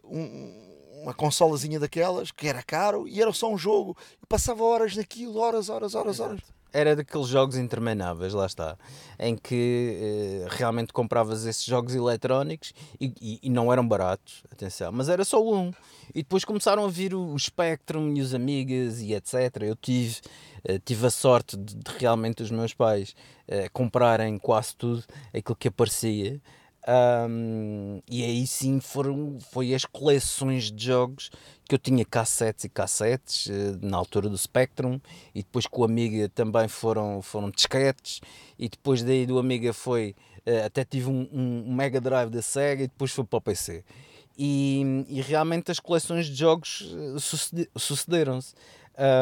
[0.04, 3.96] um, uma consolazinha daquelas, que era caro, e era só um jogo.
[4.22, 6.30] Eu passava horas naquilo, horas, horas, horas, Exato.
[6.32, 6.61] horas.
[6.74, 8.78] Era daqueles jogos intermináveis, lá está,
[9.20, 14.90] em que eh, realmente compravas esses jogos eletrónicos e, e, e, não eram baratos, atenção,
[14.90, 15.72] mas era só um.
[16.16, 19.64] E depois começaram a vir o, o Spectrum e os Amigas e etc.
[19.64, 20.22] Eu tive,
[20.64, 23.16] eh, tive a sorte de, de, realmente os meus pais
[23.50, 25.04] eh, comprarem quase tudo
[25.34, 26.40] aquilo que aparecia.
[26.88, 31.30] Um, e aí sim foram foi as coleções de jogos
[31.70, 35.00] que eu tinha cassetes e cassetes uh, na altura do Spectrum
[35.36, 38.20] e depois com o Amiga também foram, foram disquetes
[38.58, 40.16] e depois daí do Amiga foi
[40.48, 43.84] uh, até tive um, um, Mega Drive da Sega e depois foi para o PC
[44.36, 47.20] e, e realmente as coleções de jogos uh,
[47.78, 48.56] sucederam-se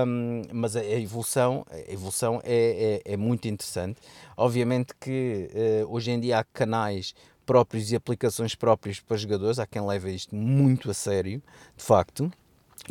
[0.08, 4.00] um, mas a, evolução, a evolução é, é, é, muito interessante.
[4.36, 5.50] Obviamente que
[5.84, 7.14] uh, hoje em dia há canais
[7.50, 9.58] próprios e aplicações próprias para jogadores.
[9.58, 11.42] Há quem leva isto muito a sério,
[11.76, 12.32] de facto.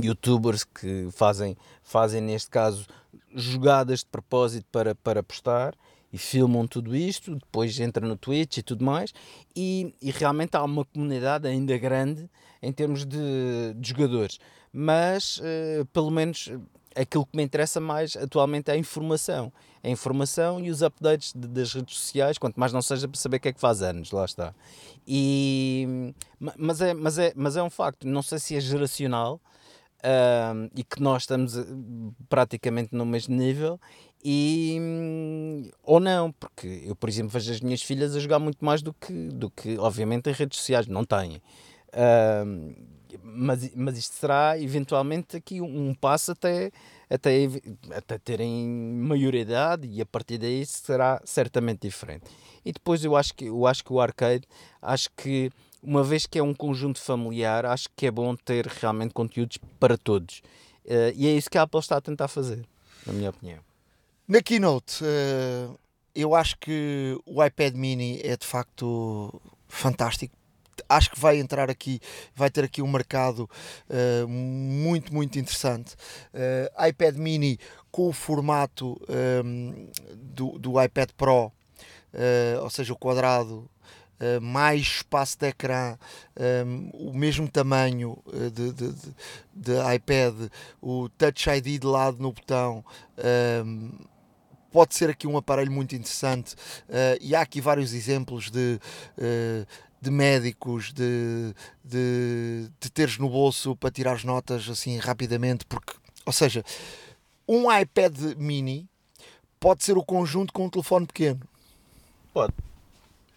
[0.02, 2.84] Youtubers que fazem, fazem neste caso,
[3.32, 5.76] jogadas de propósito para, para postar
[6.12, 9.12] e filmam tudo isto, depois entra no Twitch e tudo mais,
[9.54, 12.28] e, e realmente há uma comunidade ainda grande
[12.60, 14.40] em termos de, de jogadores,
[14.72, 16.50] mas uh, pelo menos
[16.98, 19.52] aquilo que me interessa mais atualmente é a informação.
[19.82, 23.36] A informação e os updates de, das redes sociais, quanto mais não seja para saber
[23.36, 24.52] o que é que faz anos, lá está.
[25.06, 26.12] E,
[26.56, 29.40] mas, é, mas, é, mas é um facto, não sei se é geracional
[29.98, 31.64] uh, e que nós estamos eh,
[32.28, 33.80] praticamente no mesmo nível
[34.24, 38.82] e ou não, porque eu, por exemplo, vejo as minhas filhas a jogar muito mais
[38.82, 41.40] do que, do que obviamente, em redes sociais, não têm.
[41.94, 46.70] Uh, mas, mas isto será eventualmente aqui um, passo até,
[47.08, 47.48] até,
[47.94, 52.24] até terem maioridade e a partir daí será certamente diferente.
[52.64, 54.46] E depois eu acho que, eu acho que o arcade,
[54.82, 55.50] acho que
[55.82, 59.96] uma vez que é um conjunto familiar, acho que é bom ter realmente conteúdos para
[59.96, 60.42] todos.
[60.84, 62.64] Uh, e é isso que a Apple está a tentar fazer,
[63.06, 63.60] na minha opinião.
[64.26, 65.78] Na Keynote, uh,
[66.14, 70.34] eu acho que o iPad mini é de facto fantástico
[70.88, 72.00] acho que vai entrar aqui,
[72.34, 73.48] vai ter aqui um mercado
[73.88, 75.94] uh, muito, muito interessante.
[76.34, 77.58] Uh, iPad mini
[77.90, 83.68] com o formato um, ehm, do, do iPad Pro, uh, ou seja, o quadrado.
[84.42, 85.96] Mais espaço de ecrã,
[86.36, 88.18] um, ehm, o mesmo tamanho
[88.52, 89.14] de, de, de,
[89.54, 90.50] de, iPad,
[90.82, 92.84] o Touch ID de lado no botão,
[93.16, 94.08] um, ehm,
[94.70, 98.78] pode ser aqui um aparelho muito interessante uh, e há aqui vários exemplos de
[99.18, 99.66] uh,
[100.00, 105.94] de médicos, de, de, de teres no bolso para tirar as notas assim rapidamente, porque,
[106.24, 106.64] ou seja,
[107.46, 108.88] um iPad mini
[109.58, 111.40] pode ser o conjunto com um telefone pequeno.
[112.32, 112.54] Pode.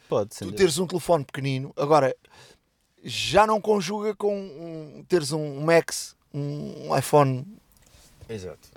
[0.08, 0.46] Pode ser.
[0.46, 2.16] Tu teres um telefone pequenino, agora
[3.04, 7.46] já não conjuga com um, teres um Max, um iPhone
[8.32, 8.70] Exato.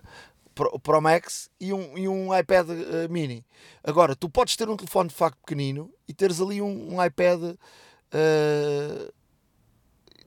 [0.54, 3.44] Pro, Pro Max e um, e um iPad uh, mini.
[3.82, 7.42] Agora, tu podes ter um telefone de facto pequenino e teres ali um, um iPad
[7.42, 9.12] uh,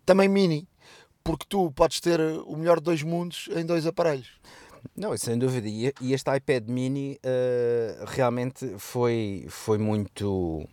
[0.05, 0.67] também mini,
[1.23, 4.29] porque tu podes ter o melhor de dois mundos em dois aparelhos.
[4.95, 5.67] Não, sem dúvida.
[5.67, 10.67] E este iPad mini uh, realmente foi, foi muito.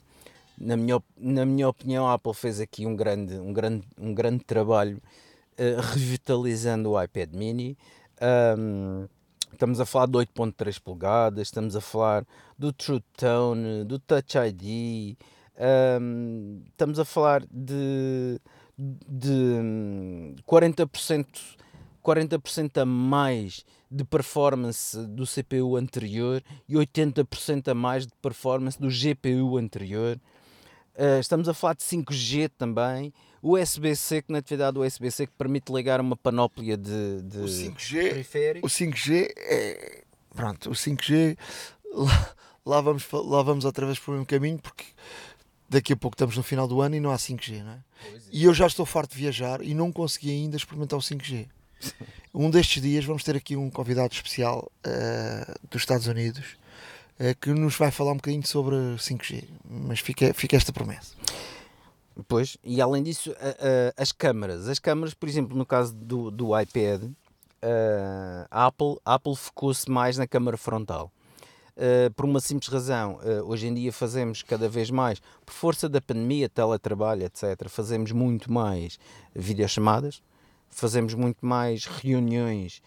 [0.57, 4.45] Na minha, na minha opinião, a Apple fez aqui um grande, um grande, um grande
[4.45, 5.01] trabalho
[5.93, 7.77] revitalizando o iPad mini.
[8.57, 9.09] Um,
[9.55, 12.27] Estamos a falar de 8.3 polegadas, estamos a falar
[12.59, 15.17] do True Tone, do Touch ID,
[16.01, 18.41] um, estamos a falar de,
[18.77, 21.27] de 40%,
[22.03, 28.89] 40% a mais de performance do CPU anterior e 80% a mais de performance do
[28.89, 30.21] GPU anterior.
[30.97, 33.15] Uh, estamos a falar de 5G também,
[33.45, 38.73] USB-C, conectividade USB-C que permite ligar uma panóplia de, de o 5G, periféricos.
[38.73, 40.03] O 5G é.
[40.35, 41.37] Pronto, o 5G.
[41.93, 44.85] Lá, lá, vamos, lá vamos outra vez por um caminho porque
[45.69, 47.79] daqui a pouco estamos no final do ano e não há 5G, não é?
[48.33, 51.47] E eu já estou farto de viajar e não consegui ainda experimentar o 5G.
[52.37, 56.57] Um destes dias vamos ter aqui um convidado especial uh, dos Estados Unidos
[57.21, 61.15] uh, que nos vai falar um bocadinho sobre 5G, mas fica, fica esta promessa.
[62.29, 63.35] Pois, e além disso,
[63.97, 64.69] as câmaras.
[64.69, 70.17] As câmaras, por exemplo, no caso do, do iPad, uh, a Apple, Apple focou-se mais
[70.17, 71.11] na câmara frontal.
[72.15, 76.49] por uma simples razão, hoje em dia fazemos cada vez mais, por força da pandemia,
[76.49, 78.97] teletrabalho, etc., fazemos muito mais
[79.35, 80.23] videochamadas,
[80.69, 82.81] fazemos muito mais reuniões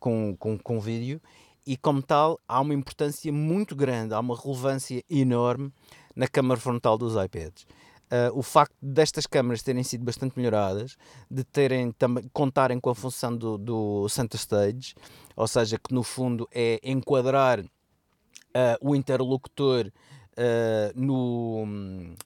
[0.00, 1.20] com, com, com vídeo
[1.66, 5.72] e, como tal, há uma importância muito grande, há uma relevância enorme
[6.14, 7.66] na câmara frontal dos iPads.
[8.04, 10.96] Uh, o facto destas câmaras terem sido bastante melhoradas,
[11.30, 14.94] de terem também contarem com a função do, do center stage,
[15.34, 17.66] ou seja, que no fundo é enquadrar uh,
[18.80, 19.90] o interlocutor
[20.36, 21.64] Uh, no,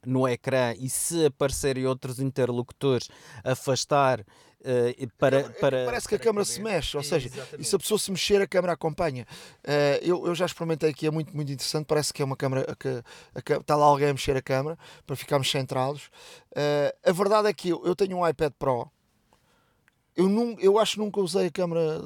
[0.06, 3.10] no ecrã e se aparecerem outros interlocutores
[3.44, 4.24] afastar
[4.60, 7.78] Uh, para, é para, parece que a câmera se mexe, ou seja, e se a
[7.78, 9.24] pessoa se mexer, a câmera acompanha.
[9.62, 11.86] Uh, eu, eu já experimentei aqui, é muito, muito interessante.
[11.86, 13.02] Parece que é uma câmera que,
[13.54, 16.06] está lá alguém a mexer a câmera para ficarmos centrados.
[16.50, 18.90] Uh, a verdade é que eu, eu tenho um iPad Pro.
[20.16, 22.02] Eu, num, eu acho que nunca usei a câmera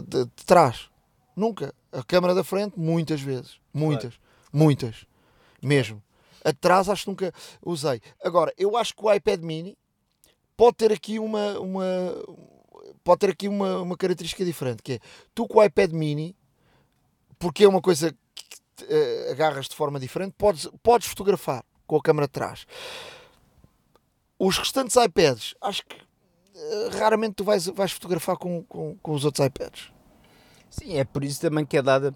[0.00, 0.88] de, de, trás,
[1.34, 1.74] nunca.
[1.92, 4.22] A câmera da frente, muitas vezes, muitas, claro.
[4.52, 5.06] muitas,
[5.62, 6.02] mesmo.
[6.44, 7.32] Atrás, acho que nunca
[7.64, 8.00] usei.
[8.22, 9.76] Agora, eu acho que o iPad Mini
[10.56, 12.14] pode ter aqui uma, uma
[13.04, 15.00] pode ter aqui uma, uma característica diferente, que é
[15.34, 16.36] tu com o iPad mini,
[17.38, 22.02] porque é uma coisa que uh, agarras de forma diferente, podes, podes fotografar com a
[22.02, 22.66] câmera de trás.
[24.38, 29.24] Os restantes iPads, acho que uh, raramente tu vais, vais fotografar com, com, com os
[29.24, 29.90] outros iPads.
[30.70, 32.14] Sim, é por isso também que é dada.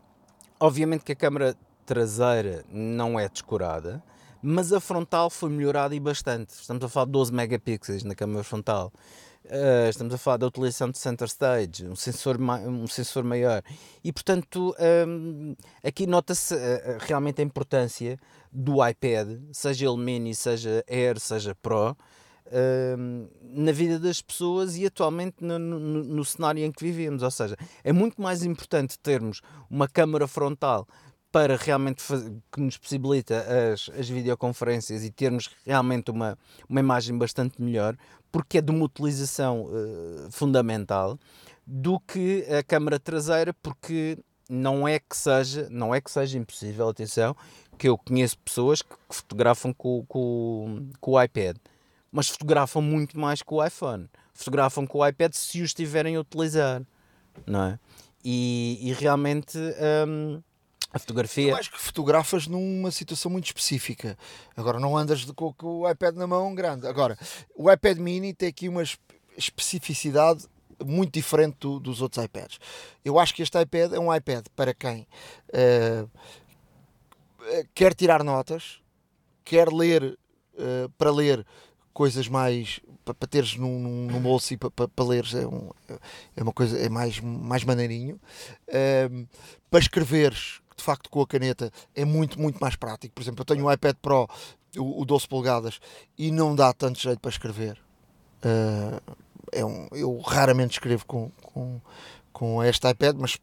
[0.60, 4.02] Obviamente que a câmera traseira não é descurada,
[4.42, 6.50] mas a frontal foi melhorada e bastante.
[6.50, 8.92] Estamos a falar de 12 megapixels na câmera frontal.
[9.44, 13.60] Uh, estamos a falar da utilização de center stage, um sensor, um sensor maior.
[14.04, 14.74] E portanto,
[15.06, 16.58] um, aqui nota-se uh,
[17.00, 18.16] realmente a importância
[18.52, 21.96] do iPad, seja ele mini, seja Air, seja Pro,
[23.40, 27.22] na vida das pessoas e atualmente no, no, no cenário em que vivemos.
[27.22, 30.86] Ou seja, é muito mais importante termos uma câmera frontal
[31.32, 32.04] para realmente
[32.52, 36.38] que nos possibilita as, as videoconferências e termos realmente uma,
[36.68, 37.96] uma imagem bastante melhor,
[38.30, 41.18] porque é de uma utilização uh, fundamental,
[41.66, 46.88] do que a câmara traseira, porque não é que seja, não é que seja impossível,
[46.88, 47.34] atenção,
[47.78, 51.56] que eu conheço pessoas que, que fotografam com, com, com o iPad,
[52.12, 54.09] mas fotografam muito mais com o iPhone.
[54.35, 56.83] Fotografam com o iPad se o estiverem a utilizar,
[57.46, 57.79] não é?
[58.22, 59.59] E, e realmente.
[60.07, 60.42] Um,
[60.92, 61.53] a fotografia.
[61.53, 64.16] Eu acho que fotografas numa situação muito específica.
[64.55, 66.87] Agora não andas com, com o iPad na mão grande.
[66.87, 67.18] Agora,
[67.57, 68.83] o iPad mini tem aqui uma
[69.37, 70.46] especificidade
[70.85, 72.59] muito diferente do, dos outros iPads.
[73.03, 75.07] Eu acho que este iPad é um iPad para quem
[75.48, 76.11] uh,
[77.75, 78.83] quer tirar notas,
[79.44, 80.18] quer ler
[80.55, 81.46] uh, para ler
[81.92, 85.70] coisas mais para, para teres num, num bolso e para, para, para leres é, um,
[86.37, 88.20] é uma coisa é mais, mais maneirinho
[88.68, 89.28] uh,
[89.70, 93.14] para escreveres de facto com a caneta é muito, muito mais prático.
[93.14, 94.28] Por exemplo, eu tenho um iPad Pro,
[94.76, 95.81] o, o 12 polegadas,
[96.18, 97.78] e não dá tanto jeito para escrever.
[98.44, 99.16] Uh,
[99.52, 101.81] é um, eu raramente escrevo com, com,
[102.33, 103.38] com este iPad, mas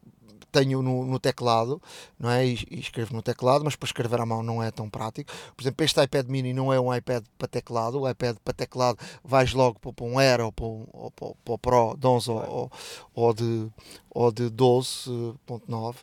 [0.50, 1.80] tenho no, no teclado,
[2.18, 2.46] não é?
[2.46, 5.32] E, e, escrevo no teclado, mas para escrever à mão não é tão prático.
[5.56, 8.98] Por exemplo, este iPad mini não é um iPad para teclado, o iPad para teclado
[9.24, 12.30] vais logo para um Air ou para, um, ou para, para o Pro de 11
[12.30, 12.72] ou,
[13.14, 13.68] ou, de,
[14.10, 15.96] ou de 12.9.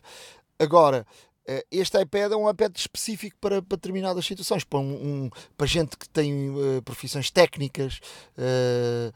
[0.58, 1.06] Agora,
[1.46, 5.66] eh, este iPad é um iPad específico para, para determinadas situações, para, um, um para
[5.66, 8.00] gente que tem uh, profissões técnicas.
[8.36, 9.12] Uh,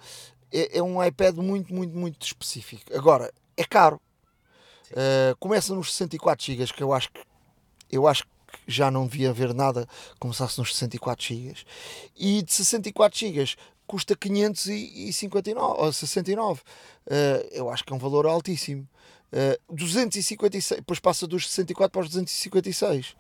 [0.51, 2.95] é, é, um iPad muito, muito, muito específico.
[2.97, 4.01] Agora, é caro.
[4.93, 7.21] Uh, começa nos 64 GB, que eu acho que
[7.91, 8.29] eu acho que
[8.67, 11.55] já não devia haver nada que começasse nos 64 GB.
[12.17, 16.61] E de 64 GB custa 559 ou 69.
[16.61, 16.65] Uh,
[17.53, 18.89] eu acho que é um valor altíssimo.
[19.33, 23.15] Uh, 256, depois passa dos 64 para os 256.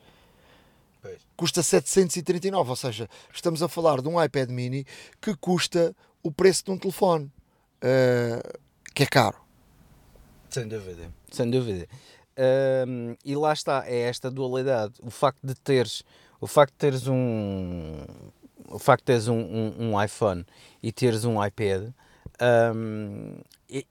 [1.02, 1.20] Pois.
[1.36, 4.86] Custa 739, ou seja, estamos a falar de um iPad mini
[5.20, 7.24] que custa o preço de um telefone,
[7.82, 8.60] uh,
[8.94, 9.38] que é caro.
[10.48, 11.86] Sem dúvida, sem dúvida.
[12.86, 14.94] Um, e lá está, é esta dualidade.
[15.02, 16.02] O facto de teres,
[16.40, 18.04] o facto de teres um,
[18.68, 20.44] o facto de teres um, um, um iPhone
[20.82, 21.90] e teres um iPad,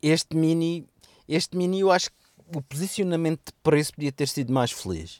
[0.01, 0.87] este mini,
[1.27, 5.19] este mini eu acho que o posicionamento de preço podia ter sido mais feliz.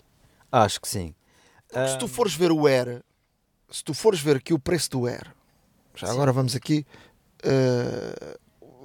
[0.52, 1.16] Acho que sim.
[1.70, 3.02] Porque se tu fores ver o Air,
[3.70, 5.34] se tu fores ver aqui o preço do Air,
[5.96, 6.14] já sim.
[6.14, 6.86] agora vamos aqui
[7.46, 8.40] uh,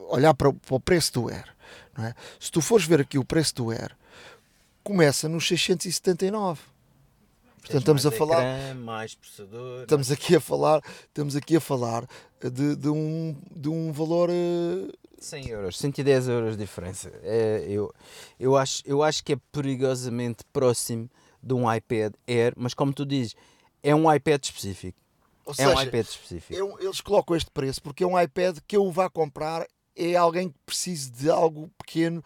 [0.08, 1.55] olhar para, para o preço do Air.
[1.98, 2.14] É?
[2.38, 3.96] Se tu fores ver aqui o preço do Air,
[4.82, 6.60] começa nos 679.
[7.60, 8.42] Portanto, estamos a falar.
[8.42, 9.82] Ecrã, mais processador.
[9.82, 12.06] Estamos aqui a falar, estamos aqui a falar
[12.40, 14.30] de, de, um, de um valor.
[15.18, 17.10] 100 euros, 110 euros de diferença.
[17.22, 17.92] É, eu,
[18.38, 21.10] eu, acho, eu acho que é perigosamente próximo
[21.42, 23.34] de um iPad Air, mas como tu dizes,
[23.82, 24.98] é um iPad específico.
[25.44, 26.54] Ou é seja, um iPad específico.
[26.54, 29.66] É eles colocam este preço porque é um iPad que eu vá comprar
[29.96, 32.22] é alguém que precise de algo pequeno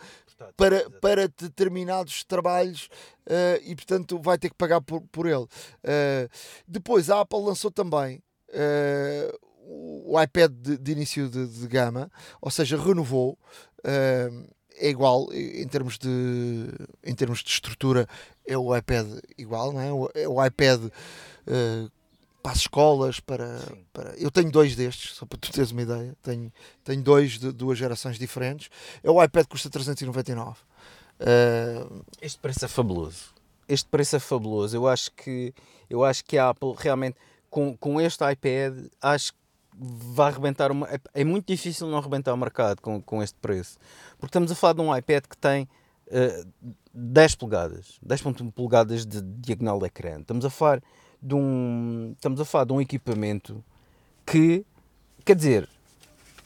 [0.57, 2.89] para, para determinados trabalhos
[3.27, 5.45] uh, e portanto vai ter que pagar por, por ele.
[5.45, 6.29] Uh,
[6.66, 9.39] depois a Apple lançou também uh,
[10.07, 12.11] o iPad de, de início de, de, gama,
[12.41, 13.39] ou seja, renovou.
[13.85, 16.09] é igual em termos de
[17.05, 18.09] em termos de estrutura
[18.47, 19.07] é o iPad
[19.39, 20.91] igual não é, é o iPad
[22.43, 23.61] para as escolas, para,
[23.93, 24.14] para.
[24.16, 26.16] Eu tenho dois destes, só para tu teres uma ideia.
[26.22, 26.53] Tenho,
[26.84, 28.70] tenho dois de duas gerações diferentes.
[29.03, 30.59] É o iPad que custa 399.
[31.20, 32.05] Uh...
[32.20, 33.34] Este preço é fabuloso.
[33.68, 34.76] Este preço é fabuloso.
[34.76, 35.55] Eu acho que,
[35.88, 37.16] eu acho que a Apple realmente,
[37.49, 39.38] com, com este iPad, acho que
[39.76, 40.88] vai arrebentar uma.
[40.88, 43.78] É, é muito difícil não arrebentar o mercado com, com este preço.
[44.12, 45.68] Porque estamos a falar de um iPad que tem
[46.09, 50.20] uh, 10 polegadas, 10.1 polegadas de diagonal de ecrã.
[50.20, 50.82] Estamos a falar
[51.23, 52.12] de um.
[52.12, 53.62] Estamos a falar de um equipamento
[54.25, 54.64] que,
[55.25, 55.68] quer dizer,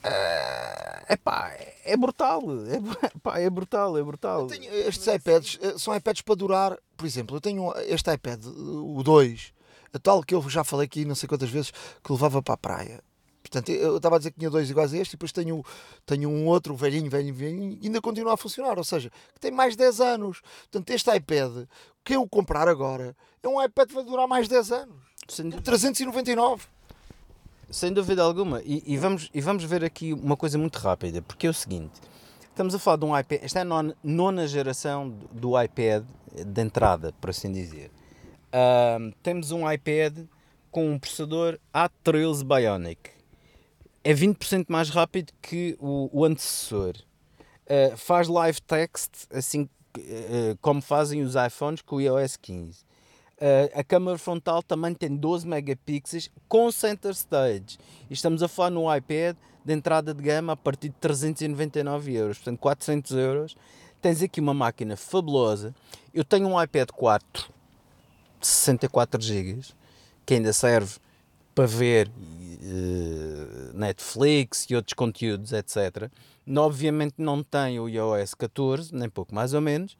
[0.04, 1.52] uh, epá,
[1.84, 2.42] é brutal.
[2.66, 4.48] É, epá, é brutal, é brutal.
[4.86, 9.52] Estes iPads eh, são iPads para durar, por exemplo, eu tenho este iPad, o 2,
[9.92, 11.72] a tal que eu já falei aqui não sei quantas vezes,
[12.02, 13.00] que levava para a praia.
[13.54, 15.64] Portanto, eu estava a dizer que tinha dois iguais a este e depois tenho,
[16.04, 18.76] tenho um outro, velhinho, velhinho, velhinho, e ainda continua a funcionar.
[18.76, 20.40] Ou seja, que tem mais de 10 anos.
[20.70, 21.66] Portanto, este iPad,
[22.02, 24.96] que eu comprar agora, é um iPad que vai durar mais de 10 anos.
[25.28, 26.66] Sem 399.
[27.70, 28.60] Sem dúvida alguma.
[28.64, 31.92] E, e, vamos, e vamos ver aqui uma coisa muito rápida, porque é o seguinte:
[32.50, 36.04] estamos a falar de um iPad, esta é a nona, nona geração do iPad
[36.44, 37.90] de entrada, por assim dizer.
[38.48, 40.26] Uh, temos um iPad
[40.70, 43.14] com um processador A13 Bionic
[44.04, 46.94] é 20% mais rápido que o, o antecessor.
[47.64, 49.62] Uh, faz live text assim
[49.96, 52.82] uh, como fazem os iPhones com o iOS 15.
[52.82, 57.78] Uh, a câmera frontal também tem 12 megapixels com center stage.
[58.10, 62.36] E estamos a falar no iPad de entrada de gama a partir de 399 euros,
[62.36, 63.56] portanto 400 euros.
[64.02, 65.74] Tens aqui uma máquina fabulosa.
[66.12, 67.48] Eu tenho um iPad 4
[68.38, 69.62] de 64 GB
[70.26, 70.96] que ainda serve
[71.54, 72.10] para ver
[73.74, 76.10] Netflix e outros conteúdos, etc.
[76.56, 79.96] Obviamente não tem o iOS 14, nem pouco mais ou menos,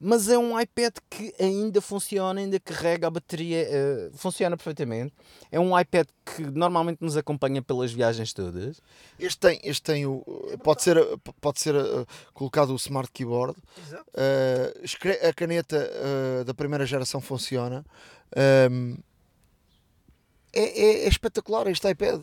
[0.00, 5.12] mas é um iPad que ainda funciona, ainda carrega a bateria, uh, funciona perfeitamente.
[5.50, 8.80] É um iPad que normalmente nos acompanha pelas viagens todas.
[9.18, 10.22] Este tem, este tem o,
[10.62, 10.96] pode ser,
[11.40, 13.58] pode ser uh, colocado o Smart Keyboard.
[14.14, 15.90] Uh, a caneta
[16.46, 17.84] da primeira geração funciona.
[18.70, 18.96] Um,
[20.52, 22.22] é, é, é espetacular este iPad.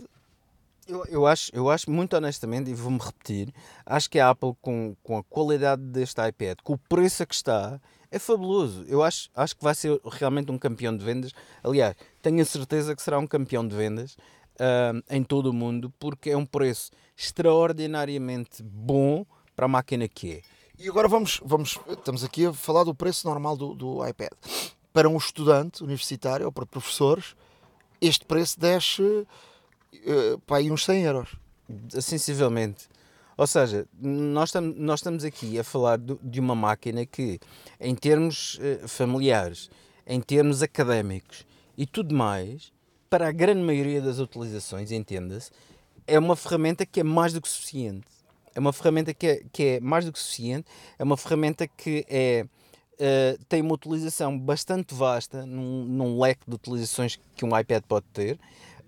[0.87, 3.51] Eu, eu, acho, eu acho, muito honestamente, e vou-me repetir,
[3.85, 7.33] acho que a Apple, com, com a qualidade deste iPad, com o preço a que
[7.33, 7.81] está,
[8.11, 8.85] é fabuloso.
[8.87, 11.31] Eu acho, acho que vai ser realmente um campeão de vendas.
[11.63, 14.15] Aliás, tenho a certeza que será um campeão de vendas
[14.55, 19.25] uh, em todo o mundo, porque é um preço extraordinariamente bom
[19.55, 20.41] para a máquina que é.
[20.77, 24.31] E agora vamos, vamos estamos aqui a falar do preço normal do, do iPad.
[24.93, 27.35] Para um estudante universitário ou para professores,
[27.99, 29.25] este preço desce
[30.05, 31.35] uh, aí uns 100 euros.
[31.89, 32.87] Sensivelmente.
[33.37, 37.39] Ou seja, nós, tam, nós estamos aqui a falar do, de uma máquina que,
[37.79, 39.69] em termos uh, familiares,
[40.07, 41.45] em termos académicos
[41.77, 42.71] e tudo mais,
[43.09, 45.51] para a grande maioria das utilizações, entenda-se,
[46.07, 48.07] é uma ferramenta que é mais do que suficiente.
[48.53, 50.65] É uma ferramenta que é, que é mais do que suficiente,
[50.97, 52.45] é uma ferramenta que é
[52.95, 58.05] uh, tem uma utilização bastante vasta num, num, leque de utilizações que um iPad pode
[58.13, 58.39] ter.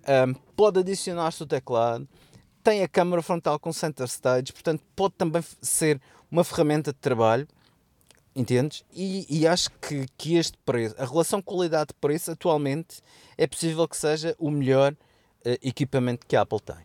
[0.08, 2.08] Um, pode adicionar-se o teclado,
[2.62, 6.00] tem a câmara frontal com center stage, portanto pode também ser
[6.30, 7.46] uma ferramenta de trabalho,
[8.34, 8.84] entendes?
[8.92, 13.00] E, e acho que, que este preço, a relação qualidade-preço atualmente
[13.36, 16.76] é possível que seja o melhor uh, equipamento que a Apple tem.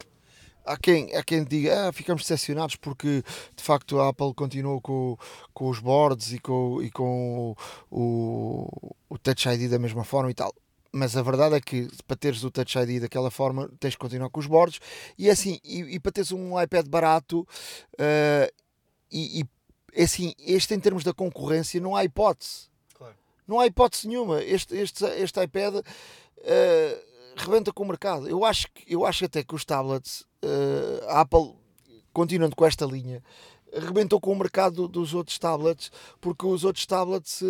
[0.66, 3.22] Há quem, há quem diga, ah, ficamos decepcionados porque
[3.54, 5.18] de facto a Apple continuou com,
[5.54, 7.56] com os boards e com, e com
[7.92, 10.56] o, o, o Touch ID da mesma forma e tal
[10.94, 14.30] mas a verdade é que para teres o Touch ID daquela forma tens que continuar
[14.30, 14.80] com os bordos
[15.18, 18.54] e assim e, e para teres um iPad barato uh,
[19.12, 19.46] e, e
[19.96, 22.70] é assim este em termos da concorrência não há hipótese.
[22.94, 23.16] Claro.
[23.48, 24.42] não há hipótese nenhuma.
[24.44, 25.84] Este, este, este iPad uh,
[27.36, 28.30] rebenta com o mercado.
[28.30, 31.56] Eu acho, eu acho até que os tablets uh, a Apple
[32.14, 33.24] continuando com esta linha
[33.76, 35.92] rebentou com o mercado dos outros tablets
[36.22, 37.42] porque os outros tablets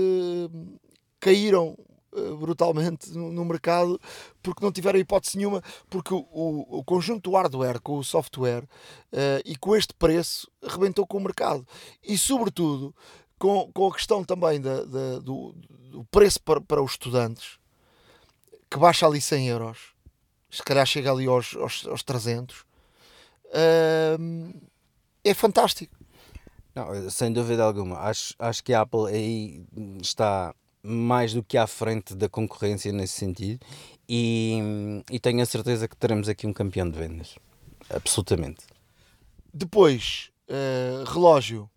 [1.19, 1.92] caíram eh,
[2.39, 3.99] brutalmente no, mercado
[4.41, 9.41] porque não tiveram hipótese nenhuma, porque o, o conjunto do hardware com o software uh,
[9.45, 11.65] e com este preço arrebentou com o mercado
[12.03, 12.93] e, sobretudo,
[13.37, 15.53] com, com a questão também da, da do,
[15.91, 17.57] do, preço para, para os estudantes
[18.69, 19.77] que baixa ali 100 euros,
[20.49, 22.65] se calhar chega ali aos, aos, aos 300, uh,
[25.23, 25.95] é fantástico.
[26.75, 27.99] Não, sem dúvida alguma.
[27.99, 29.63] Acho, acho que a Apple aí
[30.01, 33.65] está mais do que à frente da concorrência nesse sentido
[34.07, 37.35] e, e tenho a certeza que teremos aqui um campeão de vendas.
[37.89, 38.65] Absolutamente.
[39.53, 41.69] Depois, uh, relógio.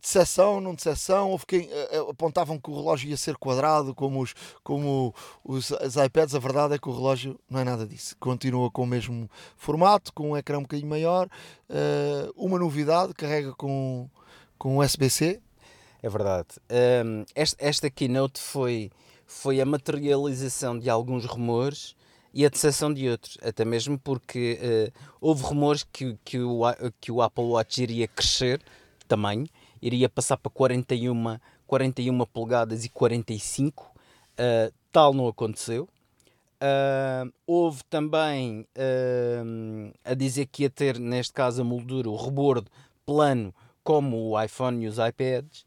[0.00, 4.34] Decepção, não decepção, houve quem uh, apontavam que o relógio ia ser quadrado, como, os,
[4.64, 6.34] como os, os iPads.
[6.34, 8.16] A verdade é que o relógio não é nada disso.
[8.18, 11.28] Continua com o mesmo formato, com um ecrã um bocadinho maior.
[11.68, 14.10] Uh, uma novidade, carrega com,
[14.58, 15.40] com USB-C,
[16.02, 16.48] é verdade.
[17.04, 18.90] Um, esta, esta keynote foi,
[19.24, 21.94] foi a materialização de alguns rumores
[22.34, 26.62] e a decepção de outros, até mesmo porque uh, houve rumores que, que, o,
[27.00, 28.60] que o Apple Watch iria crescer
[29.06, 29.46] tamanho,
[29.80, 33.90] iria passar para 41, 41 polegadas e 45, uh,
[34.38, 35.88] ah, tal não aconteceu.
[36.62, 38.66] Uh, houve também
[40.04, 42.70] a dizer que ia ter, neste caso, a moldura, o rebordo
[43.04, 45.64] plano, como o iPhone e os iPads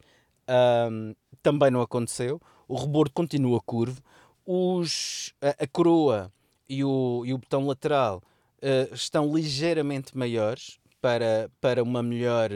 [0.48, 2.40] um, também não aconteceu.
[2.68, 4.00] O rebordo continua curvo.
[4.44, 6.32] Os, a, a coroa
[6.68, 8.22] e o, e o botão lateral
[8.58, 12.50] uh, estão ligeiramente maiores para, para uma melhor,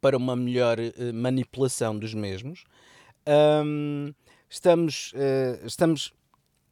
[0.00, 2.64] para uma melhor uh, manipulação dos mesmos.
[3.64, 4.12] Um,
[4.48, 6.12] estamos, uh, estamos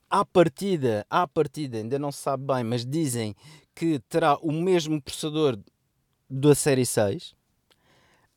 [0.08, 3.34] à partida, à partida, ainda não se sabe bem, mas dizem
[3.74, 5.58] que terá o mesmo processador
[6.28, 7.34] da série 6.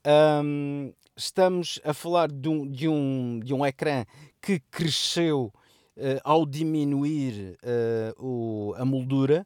[0.06, 4.06] Um, estamos a falar de um, de um, de um ecrã
[4.42, 5.54] que cresceu
[5.98, 9.46] uh, ao diminuir uh, o, a moldura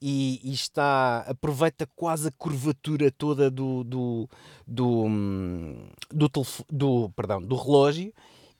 [0.00, 4.28] e, e, está aproveita quase a curvatura toda do do
[4.64, 5.04] do,
[6.08, 6.30] do,
[6.70, 8.12] do, perdão, do relógio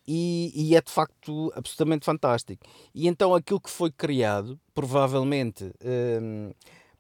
[0.06, 2.66] e, e, é de facto absolutamente fantástico.
[2.94, 5.70] E então aquilo que foi criado, provavelmente,
[6.20, 6.50] um,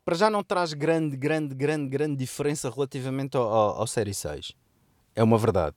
[0.04, 4.54] para já não traz grande, grande, grande, grande diferença relativamente ao, ao, ao Série 6
[5.18, 5.76] é uma verdade.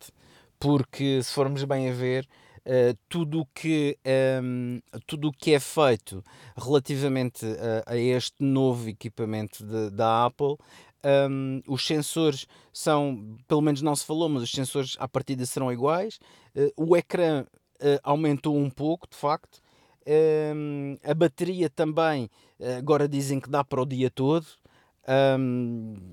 [0.60, 2.28] Porque se formos bem a ver,
[2.60, 6.24] uh, tudo que, um, ehm, tudo que é feito
[6.56, 7.44] relativamente
[7.88, 10.58] a, a este novo equipamento de, da Apple, um,
[11.04, 15.74] ehm, os sensores são, pelo menos não se falou, mas os sensores à partida serão
[15.74, 16.20] iguais.
[16.56, 19.60] Uh, o ecrã uh, aumentou um pouco, de facto.
[20.06, 22.30] Um, ehm, a bateria também,
[22.78, 24.46] agora dizem que dá para o dia todo.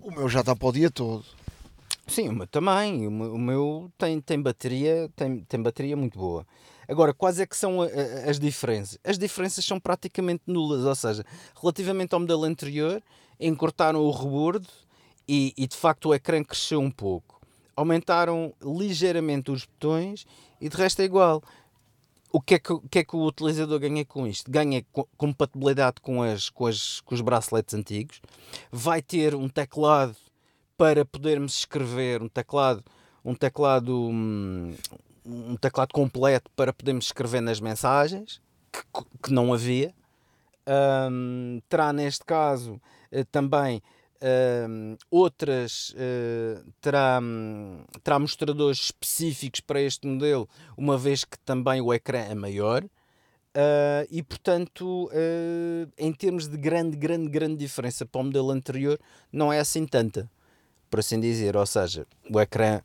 [0.02, 1.24] O meu já dá para o dia todo.
[2.08, 3.06] Sim, o meu também.
[3.06, 6.46] O meu, tem, tem, bateria, tem, tem bateria muito boa.
[6.88, 7.82] Agora, quais é que são
[8.26, 8.98] as diferenças?
[9.04, 11.24] As diferenças são praticamente nulas, ou seja,
[11.60, 13.02] relativamente ao modelo anterior,
[13.38, 14.66] encurtaram o rebordo
[15.28, 17.38] e, e de facto o ecrã cresceu um pouco.
[17.76, 20.26] Aumentaram ligeiramente os botões
[20.58, 21.42] e de resto é igual.
[22.32, 24.50] O que é que, que, é que o utilizador ganha com isto?
[24.50, 24.84] Ganha
[25.16, 28.20] compatibilidade com, as, com, as, com os braceletes antigos,
[28.70, 30.16] vai ter um teclado
[30.78, 32.84] para podermos escrever um teclado,
[33.24, 38.40] um teclado, um teclado completo para podermos escrever nas mensagens,
[38.72, 39.92] que, que não havia.
[41.10, 43.82] Um, terá neste caso eh, também
[44.68, 47.20] um, outras uh, terá,
[48.04, 52.84] terá mostradores específicos para este modelo, uma vez que também o ecrã é maior.
[52.84, 59.00] Uh, e portanto, uh, em termos de grande, grande, grande diferença para o modelo anterior,
[59.32, 60.30] não é assim tanta
[60.90, 61.56] por assim dizer.
[61.56, 62.80] Ou seja, o ecrã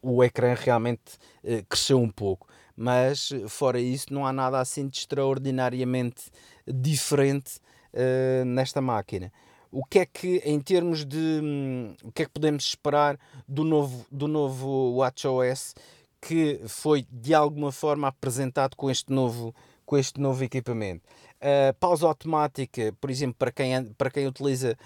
[0.00, 2.48] o ecrã realmente uh, cresceu um pouco.
[2.76, 6.30] Mas fora isso, não há nada assim de extraordinariamente
[6.66, 7.58] diferente
[7.92, 9.32] uh, nesta máquina.
[9.70, 11.40] O que é que, em termos de.
[11.42, 15.74] Um, o que é que podemos esperar do novo, do novo WatchOS
[16.20, 19.54] que foi de alguma forma apresentado com este novo,
[19.88, 21.02] com este novo equipamento?
[21.36, 24.76] Uh, pausa automática, por exemplo, para quem, para quem utiliza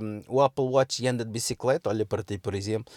[0.00, 2.94] um, o Apple Watch e anda de bicicleta, olha para ti, por exemplo,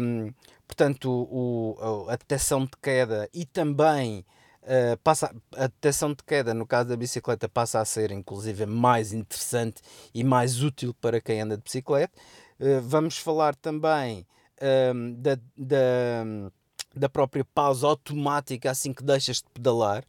[0.00, 0.32] um,
[0.66, 1.76] portanto, o,
[2.08, 4.24] a detecção de queda e também
[4.62, 9.12] uh, passa, a detecção de queda, no caso da bicicleta, passa a ser inclusive mais
[9.12, 9.82] interessante
[10.14, 12.16] e mais útil para quem anda de bicicleta.
[12.58, 14.26] Uh, vamos falar também
[14.94, 16.24] um, da, da,
[16.96, 20.02] da própria pausa automática assim que deixas de pedalar.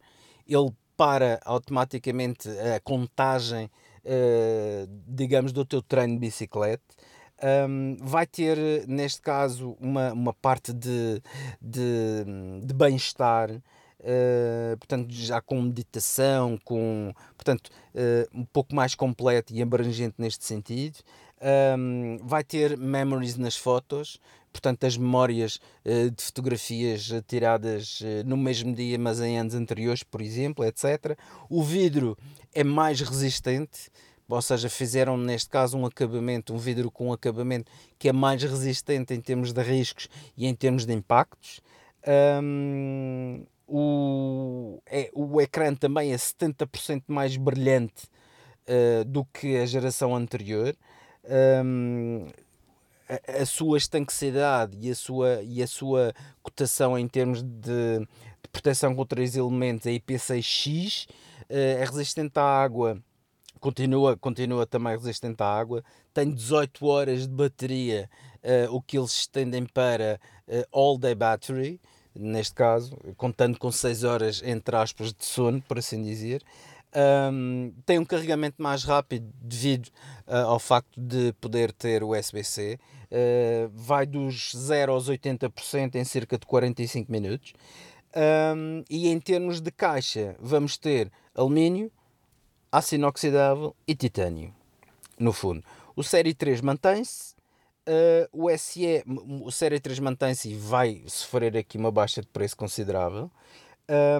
[0.50, 3.70] Ele para automaticamente a contagem,
[4.04, 6.82] uh, digamos, do teu treino de bicicleta.
[7.42, 11.22] Um, vai ter, neste caso, uma, uma parte de,
[11.58, 12.26] de,
[12.62, 19.62] de bem-estar, uh, portanto, já com meditação, com, portanto, uh, um pouco mais completo e
[19.62, 20.98] abrangente neste sentido.
[21.40, 24.20] Um, vai ter memories nas fotos,
[24.52, 29.54] portanto, as memórias uh, de fotografias uh, tiradas uh, no mesmo dia, mas em anos
[29.54, 31.16] anteriores, por exemplo, etc.
[31.48, 32.16] O vidro
[32.54, 33.90] é mais resistente,
[34.28, 38.42] ou seja, fizeram neste caso um acabamento, um vidro com um acabamento que é mais
[38.42, 41.60] resistente em termos de riscos e em termos de impactos.
[42.42, 48.08] Um, o, é, o ecrã também é 70% mais brilhante
[49.06, 50.76] do que a geração anterior.
[51.64, 52.26] Um,
[53.40, 58.94] a, sua estanquicidade e a sua, e a sua cotação em termos de, de proteção
[58.94, 61.08] contra os elementos, a IP6X,
[61.48, 63.02] é resistente à água,
[63.58, 65.82] continua, continua também resistente à água,
[66.14, 68.08] tem 18 horas de bateria,
[68.42, 71.80] uh, o que eles estendem para uh, all day battery,
[72.14, 76.42] neste caso, contando com 6 horas entre aspas de sono, por assim dizer.
[76.92, 79.86] Um, tem um carregamento mais rápido devido
[80.26, 82.78] uh, ao facto de poder ter USB-C.
[83.10, 87.52] Uh, vai dos 0 aos 80% em cerca de 45 minutos.
[88.16, 91.92] Um, e em termos de caixa, vamos ter alumínio,
[92.72, 94.52] aço inoxidável e titânio,
[95.18, 95.62] no fundo.
[95.94, 97.34] O Série 3 mantém-se,
[97.88, 99.04] uh, o SE,
[99.42, 103.30] o Série 3 mantém-se e vai sofrer aqui uma baixa de preço considerável.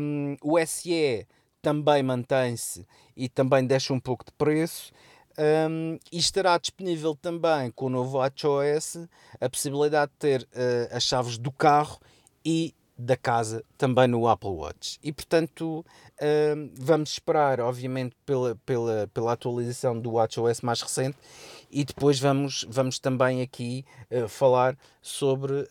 [0.00, 1.26] Um, o SE
[1.62, 2.86] também mantém-se
[3.16, 4.92] e também deixa um pouco de preço.
[5.38, 9.08] Um, e estará disponível também com o novo WatchOS
[9.40, 11.98] a possibilidade de ter uh, as chaves do carro
[12.44, 14.98] e da casa também no Apple Watch.
[15.02, 15.84] E portanto,
[16.20, 21.16] uh, vamos esperar, obviamente, pela, pela, pela atualização do WatchOS mais recente
[21.70, 25.66] e depois vamos, vamos também aqui uh, falar sobre uh,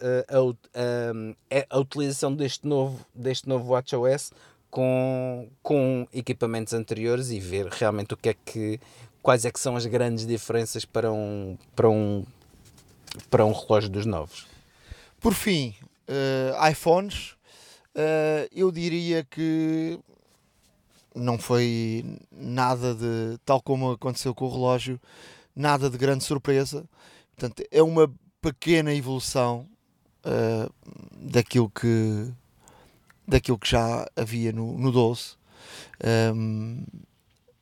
[0.73, 4.31] a, a, a, utilização deste novo, deste novo WatchOS
[4.69, 8.79] com, com equipamentos anteriores e ver realmente o que é que
[9.21, 12.25] quais é que são as grandes diferenças para um para um
[13.29, 14.47] para um relógio dos novos.
[15.19, 15.75] Por fim,
[16.07, 17.31] uh, iPhones,
[17.95, 19.99] uh, eu diria que
[21.15, 24.99] não foi nada de tal como aconteceu com o relógio,
[25.55, 26.85] nada de grande surpresa.
[27.35, 28.11] Portanto, é uma
[28.41, 29.67] pequena evolução
[30.25, 30.71] uh,
[31.17, 32.31] daquilo que
[33.29, 35.37] daquilo que já havia no, no 12.
[36.33, 36.83] Um,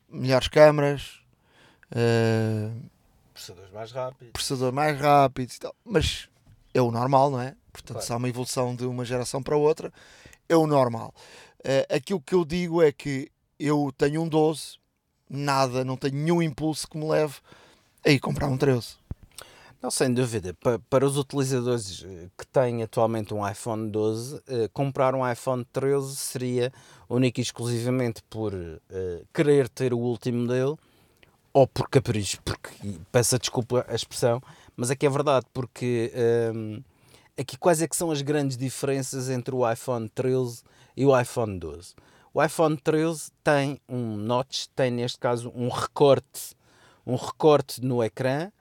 [0.09, 1.20] melhores câmaras,
[1.91, 2.89] uh,
[3.34, 6.30] processadores mais rápidos, processador mais rápidos e tal, mas
[6.74, 7.55] é o normal, não é?
[7.72, 8.05] Portanto, claro.
[8.05, 9.91] se há uma evolução de uma geração para outra,
[10.47, 11.13] é o normal.
[11.59, 14.78] Uh, aquilo que eu digo é que eu tenho um 12,
[15.30, 17.36] nada, não tenho nenhum impulso que me leve
[18.05, 18.95] a ir comprar um 13.
[19.82, 20.56] Não, sem dúvida.
[20.56, 25.64] Para, para os utilizadores eh, que têm atualmente um iPhone 12, eh, comprar um iPhone
[25.72, 26.74] 13 seria
[27.08, 30.80] único e exclusivamente por eh, querer ter o último modelo
[31.54, 32.70] ou por capricho, porque,
[33.12, 34.42] peço desculpa a expressão,
[34.76, 36.12] mas aqui é verdade, porque
[36.54, 36.84] um,
[37.36, 40.62] aqui quais é que são as grandes diferenças entre o iPhone 13
[40.96, 41.96] e o iPhone 12?
[42.32, 46.56] O iPhone 13 tem um notch, tem neste caso um recorte,
[47.04, 48.52] um recorte no ecrã,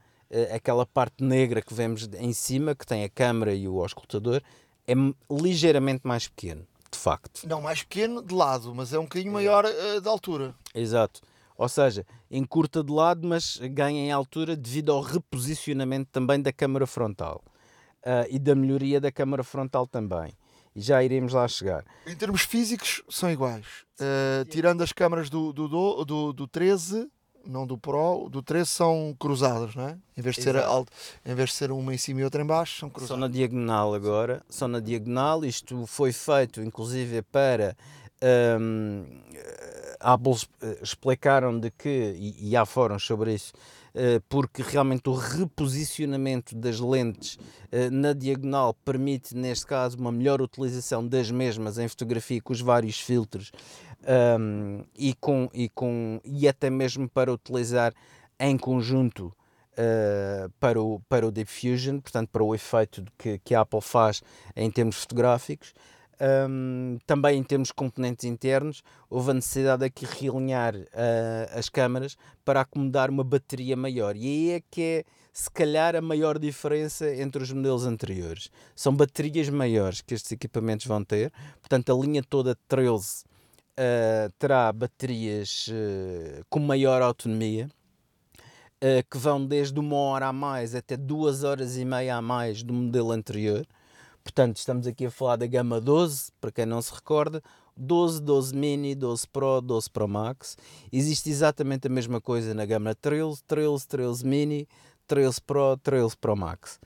[0.54, 4.42] aquela parte negra que vemos em cima, que tem a câmera e o auscultador,
[4.86, 4.94] é
[5.30, 7.46] ligeiramente mais pequeno, de facto.
[7.46, 10.54] Não, mais pequeno de lado, mas é um bocadinho maior uh, de altura.
[10.74, 11.20] Exato.
[11.58, 16.86] Ou seja, encurta de lado, mas ganha em altura devido ao reposicionamento também da câmara
[16.86, 17.42] frontal
[18.04, 20.32] uh, e da melhoria da câmara frontal também.
[20.74, 21.84] E já iremos lá chegar.
[22.06, 23.64] Em termos físicos, são iguais.
[23.98, 27.08] Uh, tirando as câmaras do, do, do, do 13,
[27.48, 29.98] não do Pro, do 13 são cruzados, não é?
[30.16, 30.92] Em vez de ser alto,
[31.24, 33.20] em vez de ser uma em cima e outra em baixo, são Só cruzados.
[33.20, 35.44] na diagonal agora, só na diagonal.
[35.44, 37.76] Isto foi feito inclusive para.
[38.60, 39.04] hum,
[40.00, 43.52] a Apple eh, explicaram de que, e, e há fóruns sobre isso,
[43.94, 47.38] eh, porque realmente o reposicionamento das lentes
[47.72, 52.60] eh, na diagonal permite, neste caso, uma melhor utilização das mesmas em fotografia com os
[52.60, 53.50] vários filtros
[54.06, 57.92] hum, e, com, e, com, e até mesmo para utilizar
[58.38, 59.32] em conjunto
[59.76, 63.80] uh, para, o, para o Deep Fusion, portanto, para o efeito que, que a Apple
[63.80, 64.22] faz
[64.54, 65.72] em termos fotográficos.
[66.18, 70.86] Um, também em termos de componentes internos, houve a necessidade aqui de realinhar uh,
[71.54, 74.16] as câmaras para acomodar uma bateria maior.
[74.16, 78.50] E aí é que é, se calhar, a maior diferença entre os modelos anteriores.
[78.74, 81.30] São baterias maiores que estes equipamentos vão ter,
[81.60, 83.24] portanto, a linha toda 13
[83.78, 87.70] uh, terá baterias uh, com maior autonomia.
[88.76, 92.62] Uh, que vão desde uma hora a mais até duas horas e meia a mais
[92.62, 93.66] do modelo anterior.
[94.22, 97.42] Portanto, estamos aqui a falar da gama 12, para quem não se recorda,
[97.76, 100.56] 12, 12 Mini, 12 Pro, 12 Pro Max.
[100.92, 104.68] Existe exatamente a mesma coisa na gama 13, 13, 13 Mini,
[105.06, 106.80] 13 Pro, 13 Pro Max.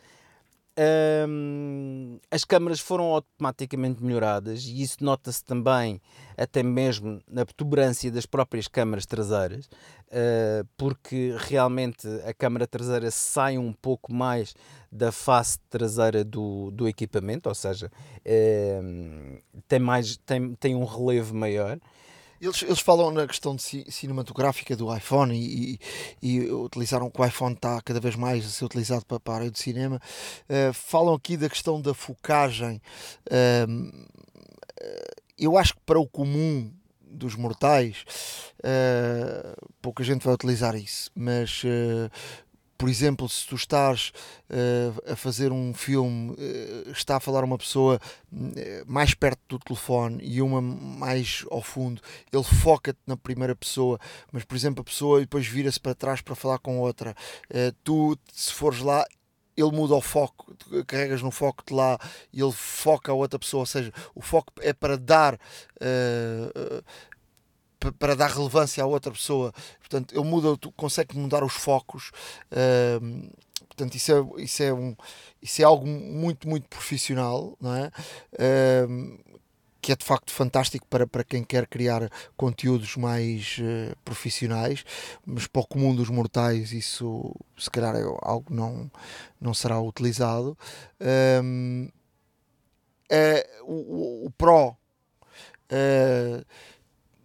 [0.83, 6.01] Um, as câmaras foram automaticamente melhoradas e isso nota-se também
[6.39, 13.59] até mesmo na protuberância das próprias câmaras traseiras, uh, porque realmente a câmara traseira sai
[13.59, 14.55] um pouco mais
[14.91, 17.93] da face traseira do, do equipamento, ou seja,
[18.25, 21.79] uh, tem, mais, tem, tem um relevo maior.
[22.41, 25.79] Eles, eles falam na questão de ci, cinematográfica do iPhone e,
[26.23, 29.35] e, e, utilizaram que o iPhone está cada vez mais a ser utilizado para, para
[29.35, 30.01] a área do cinema.
[30.49, 32.81] Uh, falam aqui da questão da focagem.
[33.27, 34.07] Uh,
[35.39, 36.73] eu acho que para o comum
[37.03, 38.05] dos mortais,
[38.61, 41.63] uh, pouca gente vai utilizar isso, mas
[42.81, 44.11] por exemplo, se tu estás
[44.49, 48.01] uh, a fazer um filme, uh, está a falar uma pessoa
[48.33, 48.47] uh,
[48.87, 52.01] mais perto do telefone e uma mais ao fundo,
[52.33, 53.99] ele foca-te na primeira pessoa,
[54.33, 57.15] mas por exemplo, a pessoa depois vira-se para trás para falar com outra.
[57.85, 59.05] tu, se fores lá,
[59.55, 60.57] ele muda o foco,
[60.87, 61.99] carregas no foco de lá
[62.33, 65.39] e ele foca a outra pessoa, ou seja, o foco é para dar
[67.99, 69.53] para dar relevância à outra pessoa.
[69.79, 72.11] Portanto, ele muda, consegue mudar os focos.
[72.53, 73.31] Uh,
[73.67, 74.95] portanto, isso é, isso, é um,
[75.41, 77.91] isso é algo muito, muito profissional, não é?
[78.35, 79.31] Uh,
[79.81, 84.85] que é de facto fantástico para, para quem quer criar conteúdos mais uh, profissionais,
[85.25, 88.91] mas para o comum dos mortais isso se calhar é algo não,
[89.41, 90.57] não será utilizado.
[91.01, 91.91] Uh,
[93.65, 94.77] o, o, Pro uh,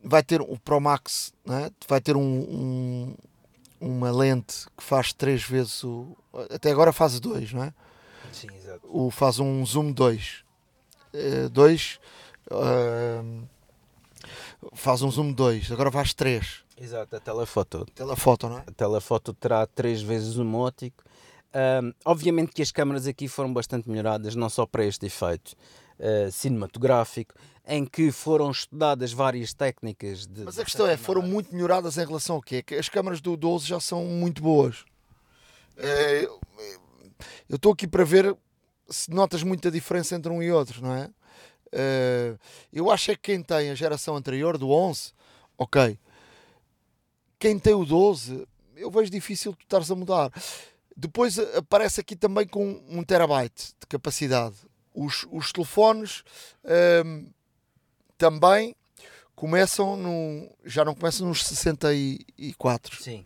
[0.06, 1.72] vai ter o Pro Max, né?
[1.88, 3.16] vai ter um, um,
[3.82, 6.16] uma lente que faz três vezes o.
[6.52, 7.74] Até agora faz dois, não é?
[8.32, 8.82] Sim, exato.
[8.84, 10.46] O, faz um zoom 2.
[11.52, 12.00] 2
[12.52, 13.48] uh,
[14.74, 16.64] faz um zoom 2, agora faz 3.
[16.78, 17.86] Exato, a telefoto.
[17.96, 18.64] Telefoto, não é?
[18.68, 21.06] A telefoto terá três vezes o.
[21.56, 25.56] Um, obviamente que as câmaras aqui foram bastante melhoradas, não só para este efeito
[26.00, 27.34] uh, cinematográfico,
[27.68, 30.44] em que foram estudadas várias técnicas de.
[30.44, 32.62] Mas a questão é, foram muito melhoradas em relação ao quê?
[32.62, 34.86] Que as câmaras do 12 já são muito boas.
[35.78, 36.28] É,
[37.50, 38.36] eu estou aqui para ver
[38.90, 41.10] se notas muita diferença entre um e outro, não é?
[41.72, 42.38] é?
[42.72, 45.12] Eu acho é que quem tem a geração anterior, do 11,
[45.58, 45.98] ok.
[47.40, 50.32] Quem tem o 12, eu vejo difícil tu estares a mudar.
[50.96, 54.56] Depois aparece aqui também com 1 terabyte de capacidade.
[54.96, 56.24] Os, os telefones
[57.06, 57.28] hum,
[58.18, 58.76] também
[59.36, 60.50] começam no.
[60.64, 63.04] já não começam nos 64.
[63.04, 63.26] Sim,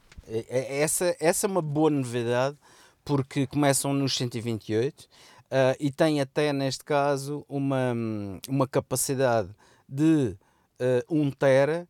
[0.49, 2.57] essa, essa é uma boa novidade
[3.05, 5.07] porque começam nos 128 uh,
[5.80, 7.93] e tem até neste caso uma,
[8.47, 9.49] uma capacidade
[9.88, 10.38] de
[11.09, 11.88] uh, 1 tera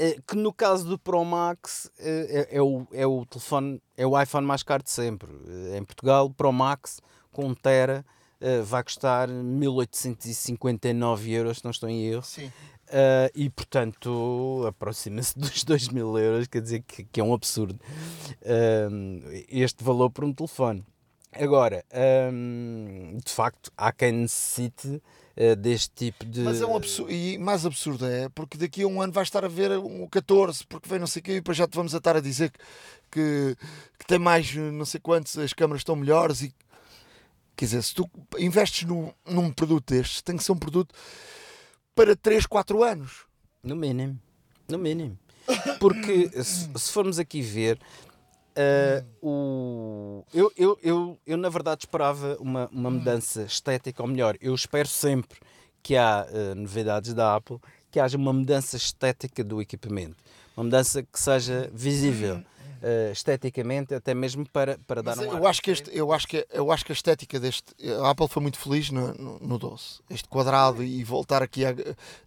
[0.00, 4.20] uh, que no caso do Pro Max é, é, o, é o telefone, é o
[4.20, 5.30] iPhone mais caro de sempre.
[5.76, 7.00] em Portugal, Pro Max
[7.30, 8.06] com 1 tera
[8.64, 12.22] vai custar 1859 euros, se não estou em erro.
[12.22, 12.50] Sim.
[12.84, 17.80] Uh, e portanto aproxima-se dos 2 mil euros, quer dizer que, que é um absurdo
[18.42, 20.84] uh, este valor por um telefone.
[21.32, 21.84] Agora,
[22.32, 25.02] um, de facto, há quem necessite
[25.36, 26.42] uh, deste tipo de.
[26.42, 29.44] Mas é um absurdo, e mais absurdo é porque daqui a um ano vais estar
[29.44, 31.94] a ver um 14, porque vem não sei o quê, e depois já te vamos
[31.94, 32.58] a estar a dizer que,
[33.10, 33.56] que,
[33.98, 36.54] que tem mais não sei quantos, as câmaras estão melhores e
[37.56, 40.94] quer dizer, se tu investes no, num produto destes, tem que ser um produto
[41.94, 43.24] para 3, 4 anos.
[43.62, 44.18] No mínimo.
[44.68, 45.18] No mínimo.
[45.78, 47.78] Porque se, se formos aqui ver,
[48.56, 54.36] uh, o, eu, eu, eu, eu na verdade esperava uma, uma mudança estética, ou melhor,
[54.40, 55.38] eu espero sempre
[55.82, 57.58] que há uh, novidades da Apple,
[57.90, 60.16] que haja uma mudança estética do equipamento.
[60.56, 62.42] Uma mudança que seja visível
[62.84, 66.46] uh, esteticamente, até mesmo para, para dar um eu acho que este, eu acho que
[66.52, 70.00] eu acho que a estética deste a Apple foi muito feliz no, no, no 12
[70.10, 71.70] este quadrado e voltar aqui a,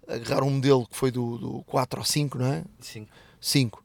[0.07, 2.63] a agarrar um modelo que foi do, do 4 ou 5 não é?
[2.79, 3.07] Sim.
[3.39, 3.83] 5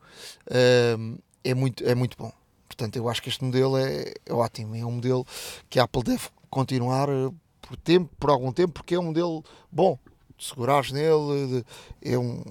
[1.44, 2.32] é muito é muito bom.
[2.66, 4.74] Portanto eu acho que este modelo é, é ótimo.
[4.74, 5.26] É um modelo
[5.68, 9.44] que a Apple deve continuar eh, por tempo por algum tempo porque é um modelo
[9.70, 9.98] bom
[10.36, 11.64] de segurares nele
[12.02, 12.42] de, é um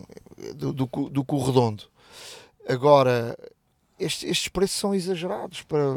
[0.56, 1.84] do, do, do cu redondo.
[2.68, 3.36] Agora
[4.04, 5.96] estes, estes preços são exagerados para,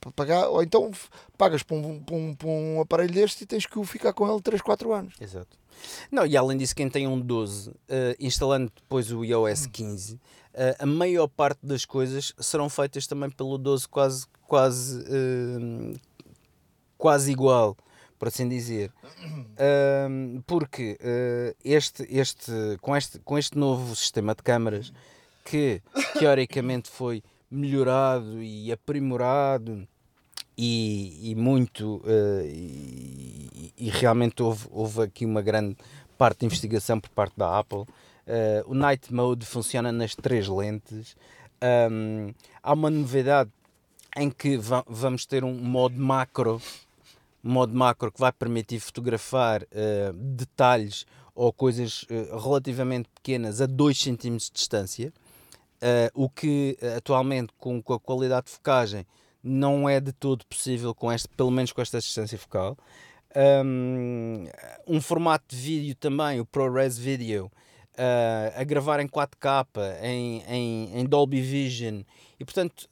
[0.00, 0.90] para pagar, ou então
[1.36, 4.40] pagas para um, para, um, para um aparelho deste e tens que ficar com ele
[4.40, 5.14] 3, 4 anos.
[5.20, 5.56] Exato.
[6.10, 7.74] Não, e além disso, quem tem um 12, uh,
[8.20, 10.20] instalando depois o iOS 15, uh,
[10.78, 16.00] a maior parte das coisas serão feitas também pelo 12 quase, quase, uh,
[16.96, 17.76] quase igual,
[18.18, 18.92] por assim dizer.
[20.46, 20.98] porque
[21.64, 24.92] este, este, com, este, com este novo sistema de câmaras,
[25.44, 25.82] que
[26.18, 27.22] teoricamente foi
[27.54, 29.86] melhorado e aprimorado
[30.56, 35.76] e, e muito uh, e, e, realmente houve, houve aqui uma grande
[36.16, 37.80] parte de investigação por parte da Apple.
[37.80, 37.86] Uh,
[38.66, 41.16] o Night Mode funciona nas três lentes.
[41.90, 42.32] Um,
[42.62, 43.50] há uma novidade
[44.16, 46.62] em que va vamos ter um modo macro,
[47.42, 52.06] modo macro que vai permitir fotografar uh, detalhes ou coisas
[52.40, 55.12] relativamente pequenas a 2 cm de distância.
[55.84, 59.06] Uh, o que uh, atualmente com, com, a qualidade de focagem
[59.42, 62.74] não é de todo possível com este, pelo menos com esta distância focal.
[63.36, 64.46] Um,
[64.86, 67.52] um formato de vídeo também, o ProRes Video,
[67.98, 69.66] uh, a gravar em 4K,
[70.00, 72.00] em, em, em Dolby Vision,
[72.40, 72.88] e portanto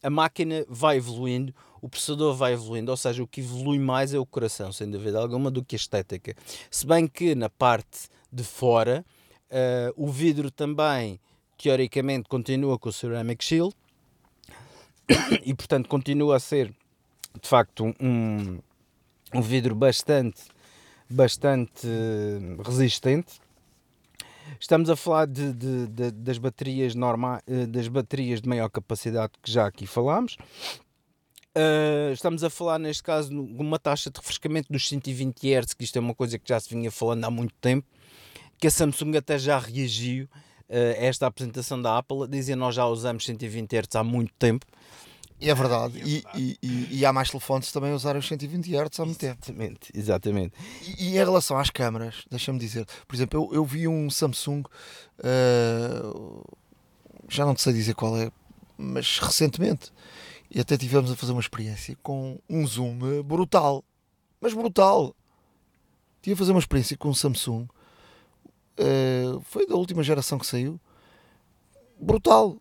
[0.00, 4.18] a máquina vai evoluindo, o processador vai evoluindo, ou seja, o que evolui mais é
[4.18, 6.36] o coração, sem dúvida alguma, do que a estética.
[6.70, 9.04] Se bem que na parte de fora,
[9.96, 11.20] o vidro também
[11.58, 13.74] teoricamente continua com o Ceramic Shield
[15.44, 16.72] e portanto continua a ser
[17.40, 18.58] de facto um,
[19.34, 20.42] um vidro bastante
[21.10, 21.86] bastante
[22.64, 23.40] resistente.
[24.60, 29.50] Estamos a falar de, de, de, das baterias normais das baterias de maior capacidade que
[29.50, 30.36] já aqui falámos.
[31.56, 35.96] Uh, estamos a falar neste caso uma taxa de refrescamento dos 120 Hz que isto
[35.96, 37.86] é uma coisa que já se vinha falando há muito tempo
[38.58, 40.28] que a Samsung até já reagiu
[40.68, 44.66] esta apresentação da Apple, dizia nós já usamos 120 Hz há muito tempo.
[45.40, 48.74] E é verdade, e, e, e, e, há mais telefones também a usar os 120
[48.74, 49.38] Hz há muito tempo.
[49.40, 50.54] Exatamente, exatamente.
[50.98, 54.64] E, em relação às câmaras, deixa-me dizer, por exemplo, eu, eu vi um Samsung,
[55.20, 56.56] uh,
[57.28, 58.32] já não sei dizer qual é,
[58.76, 59.92] mas recentemente,
[60.50, 63.84] e até tivemos a fazer uma experiência com um zoom brutal,
[64.40, 65.14] mas brutal.
[66.20, 67.68] Tive a fazer uma experiência com um Samsung
[68.78, 70.80] Uh, foi da última geração que saiu.
[72.00, 72.56] Brutal.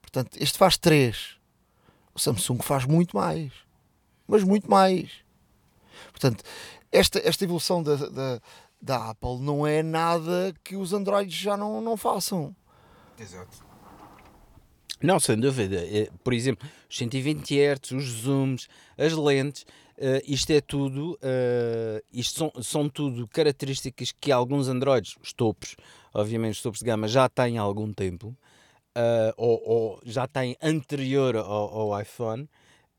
[0.00, 1.38] Portanto, este faz 3.
[2.14, 3.52] O Samsung faz muito mais.
[4.28, 5.10] Mas muito mais.
[6.10, 6.44] Portanto,
[6.90, 8.40] esta, esta evolução da, da,
[8.80, 12.54] da Apple não é nada que os Androids já não, não façam.
[13.18, 13.64] Exato.
[15.02, 15.76] Não, sem dúvida.
[15.76, 19.66] É, por exemplo, os 120 Hz, os zooms, as lentes,
[19.98, 25.76] Uh, isto é tudo, uh, isto são, são tudo características que alguns Androids, os topos,
[26.14, 30.56] obviamente os topos de gama, já têm há algum tempo, uh, ou, ou, já têm
[30.62, 32.48] anterior ao, ao iPhone.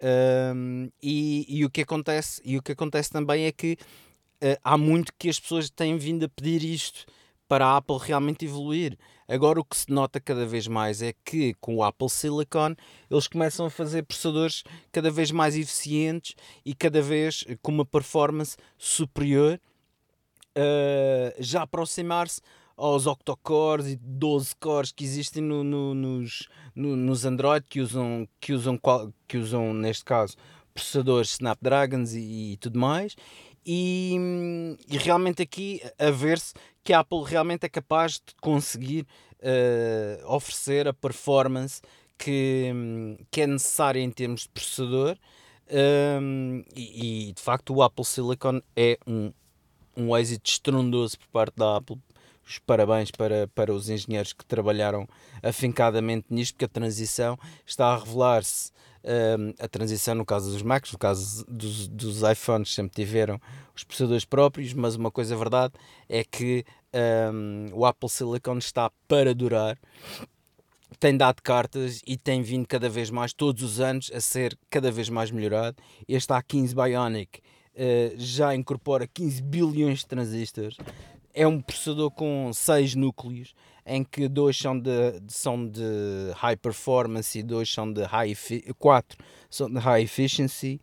[0.06, 3.78] Ehm, e, e, o que acontece, e o que acontece também é que
[4.62, 7.06] há muito que as pessoas têm vindo a pedir isto
[7.54, 8.98] para a Apple realmente evoluir.
[9.28, 12.76] Agora o que se nota cada vez mais é que com o Apple Silicon
[13.12, 16.34] eles começam a fazer processadores cada vez mais eficientes
[16.66, 19.62] e cada vez com uma performance superior,
[20.58, 22.42] uh, já aproximar-se
[22.76, 28.28] aos octocores e 12 cores que existem no, no, nos, no, nos Android que usam,
[28.42, 28.80] que, usam,
[29.28, 30.36] que usam neste caso
[30.74, 33.16] processadores Snapdragons e, e tudo mais
[33.66, 36.54] e, e, realmente aqui a ver-se
[36.84, 39.08] que a Apple realmente é capaz de conseguir
[39.40, 41.82] uh, oferecer a performance
[42.18, 42.72] que,
[43.32, 45.18] que é necessária em termos de processador.
[45.70, 49.32] Um, ehm, e, e, de facto o Apple Silicon é um,
[49.96, 51.98] um êxito estrondoso por parte da Apple.
[52.46, 55.08] Os parabéns para, para os engenheiros que trabalharam
[55.42, 58.72] afincadamente nisto, porque a transição está a revelar-se
[59.60, 63.40] a transição no caso dos Macs, no caso dos, dos iPhones sempre tiveram
[63.76, 65.74] os processadores próprios, mas uma coisa verdade
[66.08, 66.66] é que
[67.34, 69.78] um, o Apple Silicon está para durar
[71.00, 74.90] tem dado cartas e tem vindo cada vez mais, todos os anos, a ser cada
[74.90, 75.76] vez mais melhorado.
[76.08, 80.78] Este A15 Bionic uh, já incorpora 15 bilhões de transistores.
[81.34, 83.56] É um processador com 6 núcleos,
[83.86, 85.82] em que dois são de, são de
[86.36, 88.36] high performance e dois são de high
[88.78, 89.18] 4
[89.50, 90.80] são de high efficiency.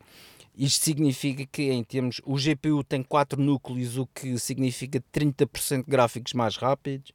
[0.55, 6.33] Isto significa que em termos o GPU tem 4 núcleos, o que significa 30% gráficos
[6.33, 7.11] mais rápidos.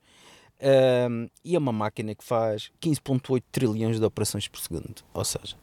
[0.58, 5.02] Um, e é uma máquina que faz 15.8 trilhões de operações por segundo.
[5.12, 5.54] Ou seja,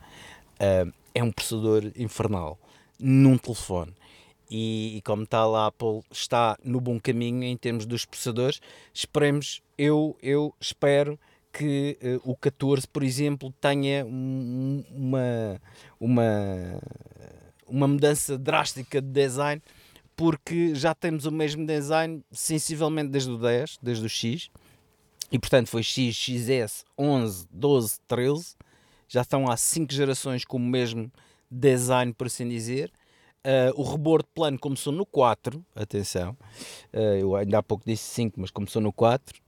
[0.62, 2.60] um, é um processador infernal
[3.00, 3.94] num telefone.
[4.56, 8.62] E, e, como tal, a Apple está no bom caminho em termos dos processadores.
[8.94, 11.20] Esperemos, eu, eu espero
[11.52, 15.62] que uh, o 14, por exemplo, tenha um, uma,
[16.00, 16.24] uma,
[17.68, 19.60] uma mudança drástica de design,
[20.16, 24.52] porque já temos o mesmo design sensivelmente desde o 10, desde o X
[25.34, 28.56] e portanto foi X, XS, 11, 12, 13.
[29.08, 31.12] Já estão há 5 gerações com o mesmo
[31.50, 32.92] design, por assim dizer.
[33.46, 36.32] Uh, o reboard plano começou no 4, atenção,
[36.94, 39.42] uh, eu ainda há pouco disse 5, mas começou no 4.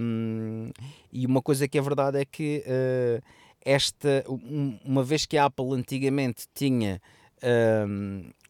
[0.00, 0.70] Um,
[1.12, 3.20] e uma coisa que é verdade é que uh,
[3.64, 7.02] esta, um, uma vez que a Apple antigamente tinha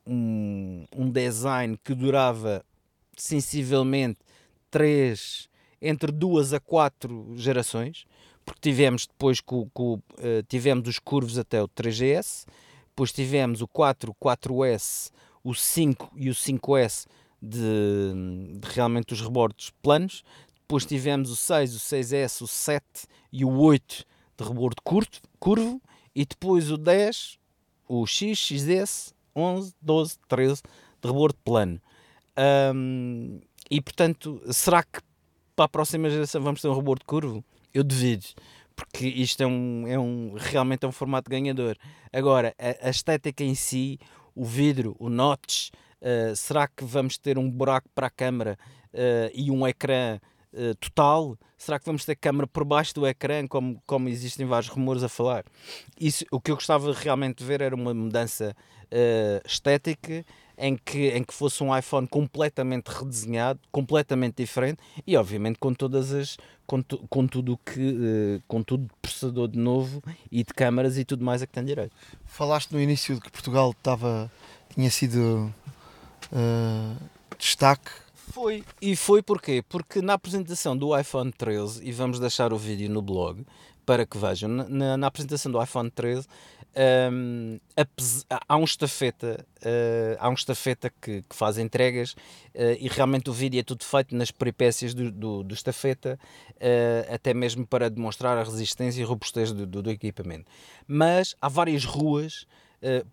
[0.06, 2.62] um, um design que durava
[3.16, 4.18] sensivelmente
[4.70, 5.48] 3,
[5.80, 8.04] entre duas a quatro gerações,
[8.44, 10.02] porque tivemos depois com, com,
[10.48, 12.46] tivemos os curvos até o 3GS,
[12.90, 15.10] depois tivemos o 4, o 4S,
[15.42, 17.06] o 5 e o 5S
[17.40, 20.22] de, de realmente os rebordos planos,
[20.60, 22.84] depois tivemos o 6, o 6S, o 7
[23.32, 24.04] e o 8
[24.38, 25.80] de rebordo curto, curvo,
[26.14, 27.38] e depois o 10,
[27.88, 30.62] o X, XS, 11, 12, 13
[31.02, 31.80] de rebordo plano.
[32.74, 35.00] Um, e portanto, será que
[35.56, 37.44] para a próxima geração vamos ter um de curvo?
[37.72, 38.26] Eu devido,
[38.80, 41.76] porque isto é um, é um realmente é um formato ganhador.
[42.10, 43.98] Agora, a, a estética em si,
[44.34, 45.68] o vidro, o notch,
[46.00, 48.58] uh, será que vamos ter um buraco para a câmera
[48.94, 50.18] uh, e um ecrã
[50.54, 51.36] uh, total?
[51.58, 55.10] Será que vamos ter câmera por baixo do ecrã, como, como existem vários rumores a
[55.10, 55.44] falar?
[56.00, 58.56] Isso, o que eu gostava realmente de ver era uma mudança
[59.44, 60.24] estética
[60.60, 66.12] em que, em que fosse um iPhone completamente redesenhado, completamente diferente e obviamente com todas
[66.12, 66.36] as
[66.66, 70.98] com, tu, com tudo que uh, com tudo de processador de novo e de câmaras
[70.98, 71.96] e tudo mais a que tem direito.
[72.26, 74.30] Falaste no início de que Portugal estava
[74.74, 75.52] tinha sido
[76.32, 76.96] uh,
[77.38, 77.90] destaque
[78.30, 79.64] foi, e foi porquê?
[79.68, 83.44] Porque na apresentação do iPhone 13, e vamos deixar o vídeo no blog
[83.84, 86.28] para que vejam, na, na apresentação do iPhone 13
[86.76, 87.58] um,
[88.48, 93.32] há um estafeta, uh, há um estafeta que, que faz entregas uh, e realmente o
[93.32, 96.18] vídeo é tudo feito nas peripécias do, do, do estafeta,
[96.56, 100.44] uh, até mesmo para demonstrar a resistência e robustez do, do, do equipamento.
[100.86, 102.46] Mas há várias ruas,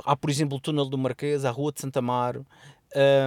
[0.05, 2.45] há por exemplo o túnel do Marquês, a Rua de Santa Amaro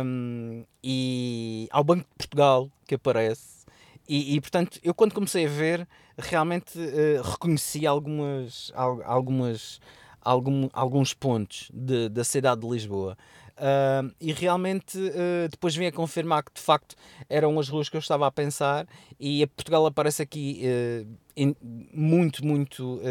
[0.04, 3.60] um, e há o Banco de Portugal que aparece.
[4.08, 5.86] E, e, portanto, eu quando comecei a ver,
[6.18, 6.76] realmente
[7.22, 9.80] reconheci algumas, algumas
[10.20, 13.16] algum, alguns pontos de, da cidade de Lisboa.
[13.60, 16.96] Uh, e realmente uh, depois vim a confirmar que de facto
[17.28, 18.86] eram as ruas que eu estava a pensar
[19.18, 21.54] e a Portugal aparece aqui uh, in,
[21.92, 23.02] muito, muito,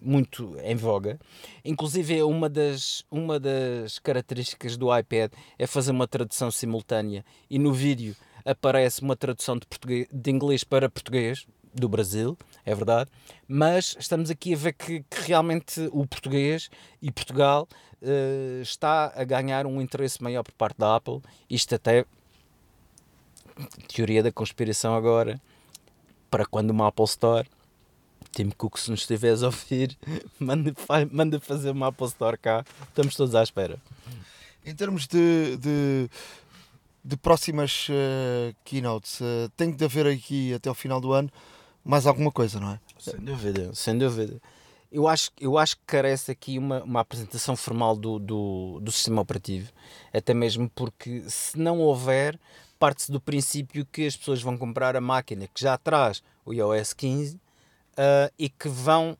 [0.00, 1.18] muito em voga.
[1.62, 7.74] Inclusive uma das, uma das características do iPad é fazer uma tradução simultânea e no
[7.74, 11.46] vídeo aparece uma tradução de, de inglês para português,
[11.76, 13.10] do Brasil, é verdade,
[13.46, 16.70] mas estamos aqui a ver que, que realmente o português
[17.00, 17.68] e Portugal
[18.02, 21.20] uh, está a ganhar um interesse maior por parte da Apple.
[21.48, 22.04] Isto até
[23.88, 25.40] teoria da conspiração agora
[26.30, 27.48] para quando uma Apple Store
[28.32, 29.96] Tim Cook se nos estiveres a ouvir
[30.38, 30.74] manda,
[31.10, 33.78] manda fazer uma Apple Store cá estamos todos à espera
[34.64, 36.10] em termos de, de,
[37.02, 41.30] de próximas uh, keynotes uh, tem de haver aqui até o final do ano
[41.86, 42.80] mais alguma coisa, não é?
[42.98, 44.42] Sem dúvida, sem dúvida.
[44.90, 49.22] Eu acho, eu acho que carece aqui uma, uma apresentação formal do, do, do sistema
[49.22, 49.70] operativo,
[50.12, 52.38] até mesmo porque se não houver,
[52.78, 56.92] parte-se do princípio que as pessoas vão comprar a máquina que já traz o iOS
[56.92, 57.40] 15 uh,
[58.38, 59.12] e que vão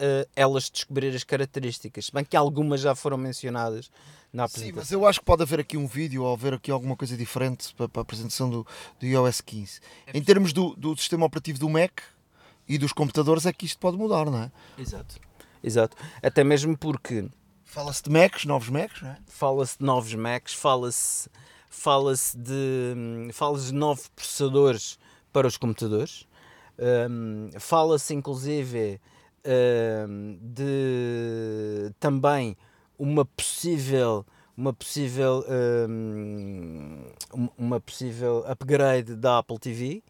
[0.00, 3.90] uh, elas descobrir as características, se bem que algumas já foram mencionadas
[4.32, 4.72] na apresentação.
[4.72, 7.16] Sim, mas eu acho que pode haver aqui um vídeo ou haver aqui alguma coisa
[7.16, 8.66] diferente para, para a apresentação do,
[8.98, 9.80] do iOS 15.
[10.06, 12.00] É em termos do, do sistema operativo do Mac
[12.68, 14.52] e dos computadores, é que isto pode mudar, não é?
[14.78, 15.20] Exato.
[15.62, 15.96] Exato.
[16.22, 17.28] Até mesmo porque.
[17.64, 19.18] Fala-se de Macs, novos Macs, não é?
[19.26, 21.28] Fala-se de novos Macs, fala-se
[21.76, 24.98] fala de, fala de novos processadores
[25.32, 26.26] para os computadores.
[26.78, 29.00] Um, Fala-se inclusive
[30.08, 32.56] um, de também
[32.98, 34.24] uma possível
[34.56, 35.44] uma possível
[35.88, 37.04] um,
[37.58, 40.02] uma possível upgrade da Apple TV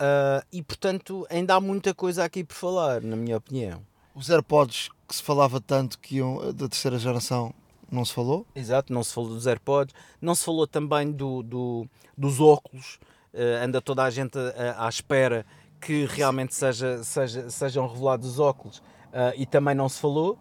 [0.00, 3.80] uh, e portanto ainda há muita coisa aqui por falar na minha opinião.
[4.14, 7.54] Os AirPods que se falava tanto que iam da terceira geração
[7.90, 8.44] não se falou?
[8.54, 12.98] Exato não se falou dos AirPods não se falou também do, do dos óculos
[13.32, 15.46] uh, anda toda a gente à, à espera
[15.80, 20.36] que realmente seja, seja, sejam revelados os óculos uh, e também não se falou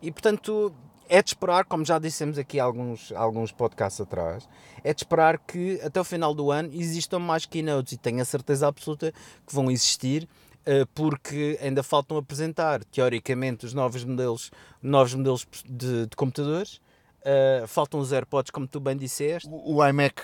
[0.00, 0.72] e portanto
[1.08, 4.48] é de esperar, como já dissemos aqui alguns, alguns podcasts atrás,
[4.82, 8.24] é de esperar que até o final do ano existam mais keynotes e tenho a
[8.24, 9.12] certeza absoluta
[9.46, 10.28] que vão existir
[10.66, 14.50] eh, porque ainda faltam apresentar teoricamente os novos modelos,
[14.82, 16.80] novos modelos de, de computadores.
[17.26, 19.48] Uh, faltam os AirPods, como tu bem disseste.
[19.50, 20.22] O, o iMac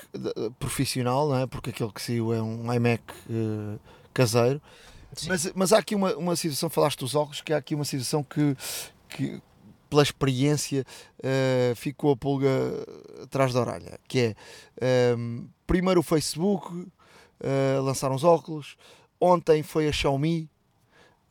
[0.61, 1.47] profissional, não é?
[1.49, 3.79] porque aquele que saiu é um iMac uh,
[4.15, 4.63] caseiro.
[5.27, 8.23] Mas, mas há aqui uma, uma situação, falaste dos óculos, que há aqui uma situação
[8.23, 8.57] que,
[9.09, 9.43] que
[9.93, 10.87] pela experiência,
[11.19, 12.49] uh, ficou a pulga
[13.23, 14.01] atrás da orelha.
[14.09, 14.35] Que
[14.81, 18.79] é, um, ehm, primeiro o Facebook, uh, lançaram os óculos,
[19.21, 20.49] ontem foi a Xiaomi,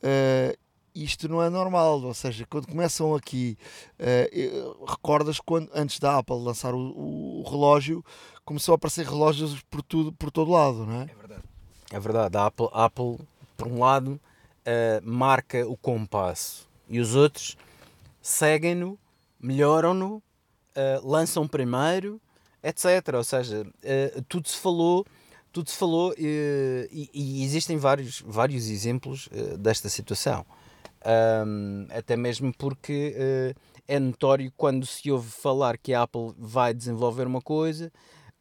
[0.04, 0.56] uh,
[0.94, 3.58] isto não é normal, ou seja, quando começam aqui,
[4.00, 8.06] uh, recordas quando antes da Apple lançar o, o, relógio,
[8.46, 11.04] começou a aparecer relógios por tudo, por todo lado, não é?
[11.06, 11.44] É verdade.
[11.94, 12.38] É verdade.
[12.38, 13.18] A Apple, Apple
[13.58, 14.22] por um lado,
[14.68, 17.58] uh, marca o compasso e os outros
[18.22, 18.98] seguem-no,
[19.40, 22.22] melhoram-no, uh, lançam primeiro,
[22.64, 23.16] etc.
[23.16, 25.06] Ou seja, uh, tudo se falou,
[25.52, 29.28] tudo se falou uh, e, e, existem vários, vários exemplos
[29.60, 30.46] desta situação.
[31.04, 33.16] Um, até mesmo porque
[33.88, 37.92] é notório quando se ouve falar que a Apple vai desenvolver uma coisa,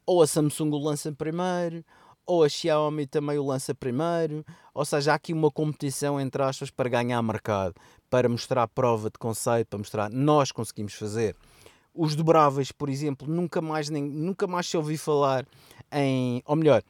[0.05, 1.83] ou a Samsung o lança primeiro,
[2.25, 6.69] ou a Xiaomi também o lança primeiro, ou seja, há aqui uma competição entre aspas
[6.69, 7.75] para ganhar mercado,
[8.11, 11.33] para mostrar prova de conceito, para mostrar nós conseguimos fazer.
[11.95, 15.47] Os dobráveis, por exemplo, nunca mais, nem, nunca mais se ouvi falar
[15.91, 16.43] em.
[16.45, 16.83] Ou melhor,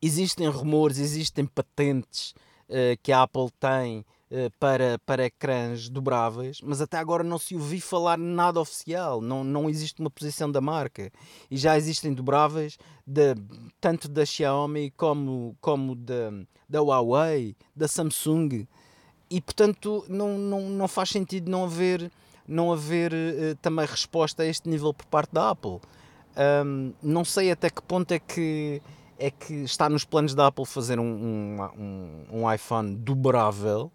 [0.00, 2.34] existem rumores, existem patentes
[2.68, 4.00] uh, que a Apple tem
[4.30, 9.44] uh, para, para ecrãs dobráveis, mas até agora não se ouviu falar nada oficial, não,
[9.44, 11.10] não existe uma posição da marca.
[11.50, 13.34] E já existem dobráveis de,
[13.78, 16.30] tanto da Xiaomi como, como da,
[16.66, 18.66] da Huawei, da Samsung
[19.30, 22.10] e portanto não, não, não faz sentido não haver,
[22.46, 25.80] não haver uh, também resposta a este nível por parte da Apple.
[26.36, 28.82] Um, não sei até que ponto é que,
[29.18, 31.04] é que está nos planos da Apple fazer um,
[31.78, 33.90] um, um iPhone dobrável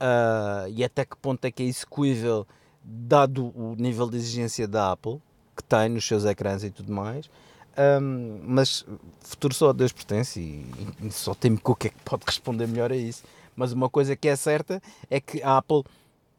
[0.00, 2.46] uh, e até que ponto é que é execuível
[2.82, 5.20] dado o nível de exigência da Apple
[5.56, 7.30] que tem nos seus ecrãs e tudo mais.
[7.78, 8.84] Um, mas
[9.20, 10.66] futuro só a Deus pertence e,
[11.02, 13.22] e só temo que o que é que pode responder melhor a isso.
[13.60, 14.80] Mas uma coisa que é certa
[15.10, 15.84] é que a Apple,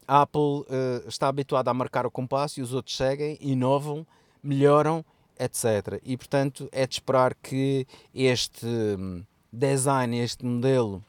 [0.07, 4.07] a Apple uh, está habituada a marcar o compasso e os outros seguem, inovam,
[4.41, 5.05] melhoram,
[5.39, 6.01] etc.
[6.03, 11.03] E portanto é de esperar que este hum, design, este modelo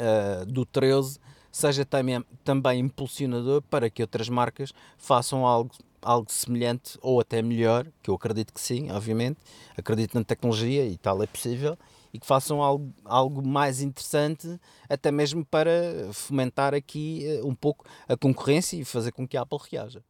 [0.00, 1.20] uh, do 13
[1.52, 7.86] seja também, também impulsionador para que outras marcas façam algo, algo semelhante ou até melhor,
[8.02, 9.36] que eu acredito que sim, obviamente,
[9.76, 11.76] acredito na tecnologia e tal é possível,
[12.12, 14.58] e que façam algo, algo mais interessante,
[14.88, 15.72] até mesmo para
[16.12, 20.02] fomentar aqui uh, um pouco a concorrência e fazer com que a Apple reaja.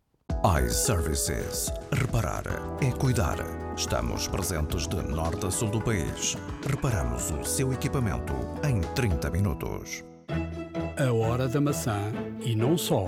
[0.64, 1.72] iServices.
[1.92, 2.44] Reparar
[2.82, 3.36] é cuidar.
[3.76, 6.36] Estamos presentes de norte a sul do país.
[6.68, 8.32] Reparamos o seu equipamento
[8.66, 10.04] em 30 minutos.
[10.98, 12.12] A hora da maçã
[12.44, 13.06] e não só.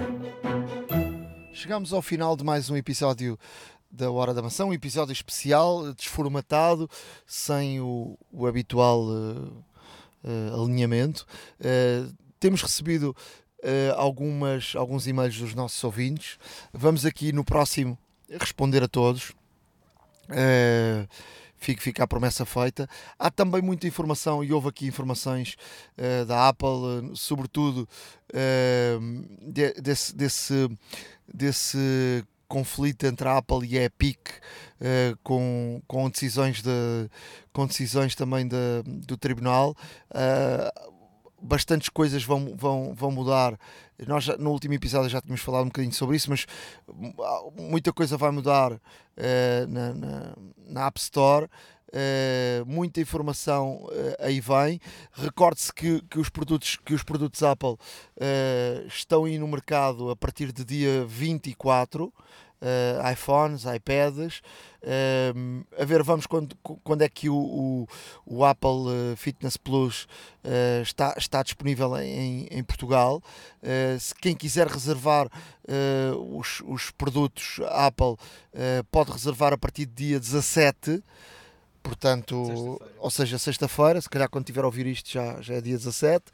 [1.53, 3.38] Chegamos ao final de mais um episódio
[3.95, 6.90] da Hora da Maçã, um episódio especial, desformatado,
[7.24, 9.64] sem o, o habitual uh,
[10.24, 11.25] uh, alinhamento.
[11.61, 13.16] Uh, temos recebido
[13.96, 16.38] algumas, alguns e-mails dos nossos ouvintes.
[16.71, 17.96] Vamos aqui no próximo
[18.29, 19.30] responder a todos.
[20.29, 21.08] Uh,
[21.57, 22.87] fica, a promessa feita.
[23.18, 25.57] Há também muita informação, e houve aqui informações
[25.96, 27.88] uh, da Apple, sobretudo
[28.34, 30.79] uh, de, desse, desse,
[31.33, 32.25] desse
[32.55, 36.71] conflito entre a Apple e a Epic uh, com, com decisões de,
[37.53, 39.75] com decisões também de, do tribunal
[40.11, 40.95] uh,
[41.43, 43.59] bastantes coisas vão, vão, vão mudar
[44.07, 46.47] nós já, no último episódio já tínhamos falado um bocadinho sobre isso mas
[47.59, 48.81] muita coisa vai mudar uh,
[49.68, 50.37] na, na,
[50.68, 51.49] na App Store
[51.95, 54.81] Uh, muita informação uh, aí vem.
[55.13, 57.76] Recorde-se que, que, os produtos, que os produtos Apple
[58.89, 62.13] estão aí no mercado a partir de dia 24.
[62.64, 64.41] Uh, iPhones, iPads.
[64.82, 67.88] Uh, a ver, vamos quando, quando é que o, o,
[68.26, 70.04] o Apple Fitness Plus
[70.45, 73.22] uh, está, está disponível em, em Portugal.
[73.62, 75.28] Uh, se quem quiser reservar
[76.36, 78.16] os, os produtos Apple
[78.91, 81.03] pode reservar a partir do dia 17
[81.82, 85.76] portanto, ou seja, sexta-feira, se calhar quando tiver a ouvir isto já, já é dia
[85.76, 86.24] 17.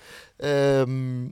[0.89, 1.31] Um,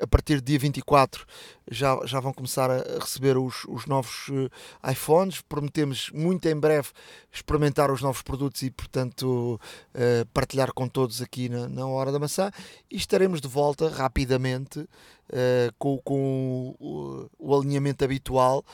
[0.00, 1.26] a partir do dia 24
[1.70, 4.50] já, já vão começar a receber os, os novos uh,
[4.90, 5.40] iPhones.
[5.40, 6.88] Prometemos muito em breve
[7.32, 9.60] experimentar os novos produtos e, portanto,
[9.94, 12.50] uh, partilhar com todos aqui na, na Hora da Maçã.
[12.90, 18.64] E estaremos de volta rapidamente uh, com, com o, o, alinhamento habitual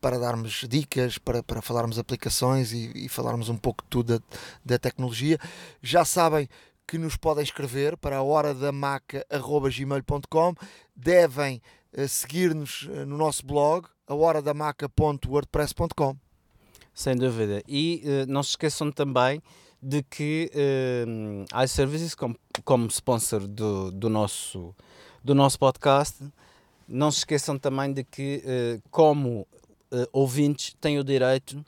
[0.00, 4.24] para darmos dicas, para, para falarmos aplicações e, e falarmos um pouco de tudo da,
[4.64, 5.38] da tecnologia.
[5.82, 6.48] Já sabem
[6.92, 10.54] que nos podem escrever para a hora da maca.gmail.com.
[10.94, 11.62] Devem
[11.96, 16.14] uh, seguir-nos uh, no nosso blog, a horadamaca.wordpress.com.
[16.92, 17.62] Sem dúvida.
[17.66, 19.42] E uh, não se esqueçam também
[19.82, 24.74] de que uh, iServices, como, como sponsor do, do, nosso,
[25.24, 26.22] do nosso podcast,
[26.86, 28.42] não se esqueçam também de que,
[28.90, 29.48] como
[30.12, 31.64] ouvintes, têm o direito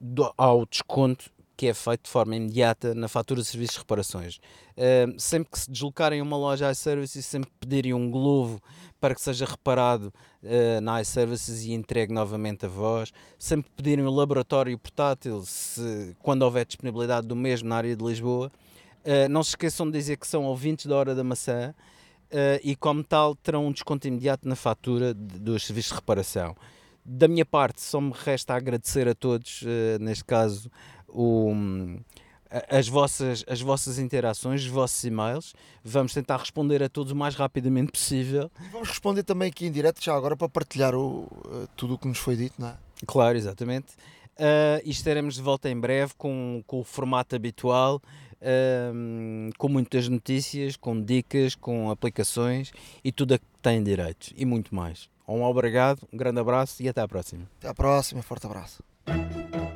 [0.00, 4.36] do, ao desconto que é feito de forma imediata na fatura de serviços de reparações.
[4.76, 8.62] Uh, sempre que se deslocarem a uma loja iServices, sempre pedirem um globo
[9.00, 13.12] para que seja reparado uh, na iServices e entregue novamente a vós.
[13.36, 18.52] Sempre pedirem um laboratório portátil, se, quando houver disponibilidade do mesmo na área de Lisboa.
[19.04, 21.74] Uh, não se esqueçam de dizer que são ouvintes da Hora da Maçã
[22.62, 26.54] e, como tal, terão um desconto imediato na fatura dos serviços de reparação.
[27.02, 29.64] Da minha parte, só me resta agradecer a todos,
[29.98, 30.70] neste caso,
[31.08, 31.52] o,
[32.68, 35.54] as, vossas, as vossas interações, os vossos e-mails.
[35.84, 38.50] Vamos tentar responder a todos o mais rapidamente possível.
[38.72, 42.08] Vamos responder também aqui em direto, já agora, para partilhar o, eh, tudo o que
[42.08, 42.76] nos foi dito, não é?
[43.06, 43.94] Claro, exatamente.
[44.38, 48.00] Uh, e estaremos de volta em breve com, com o formato habitual,
[49.58, 52.70] com muitas notícias, com dicas, com aplicações
[53.02, 55.10] e tudo a que tem direito e muito mais.
[55.26, 57.50] Um obrigado, um grande abraço e até à próxima.
[57.58, 58.80] Até à próxima, forte abraço.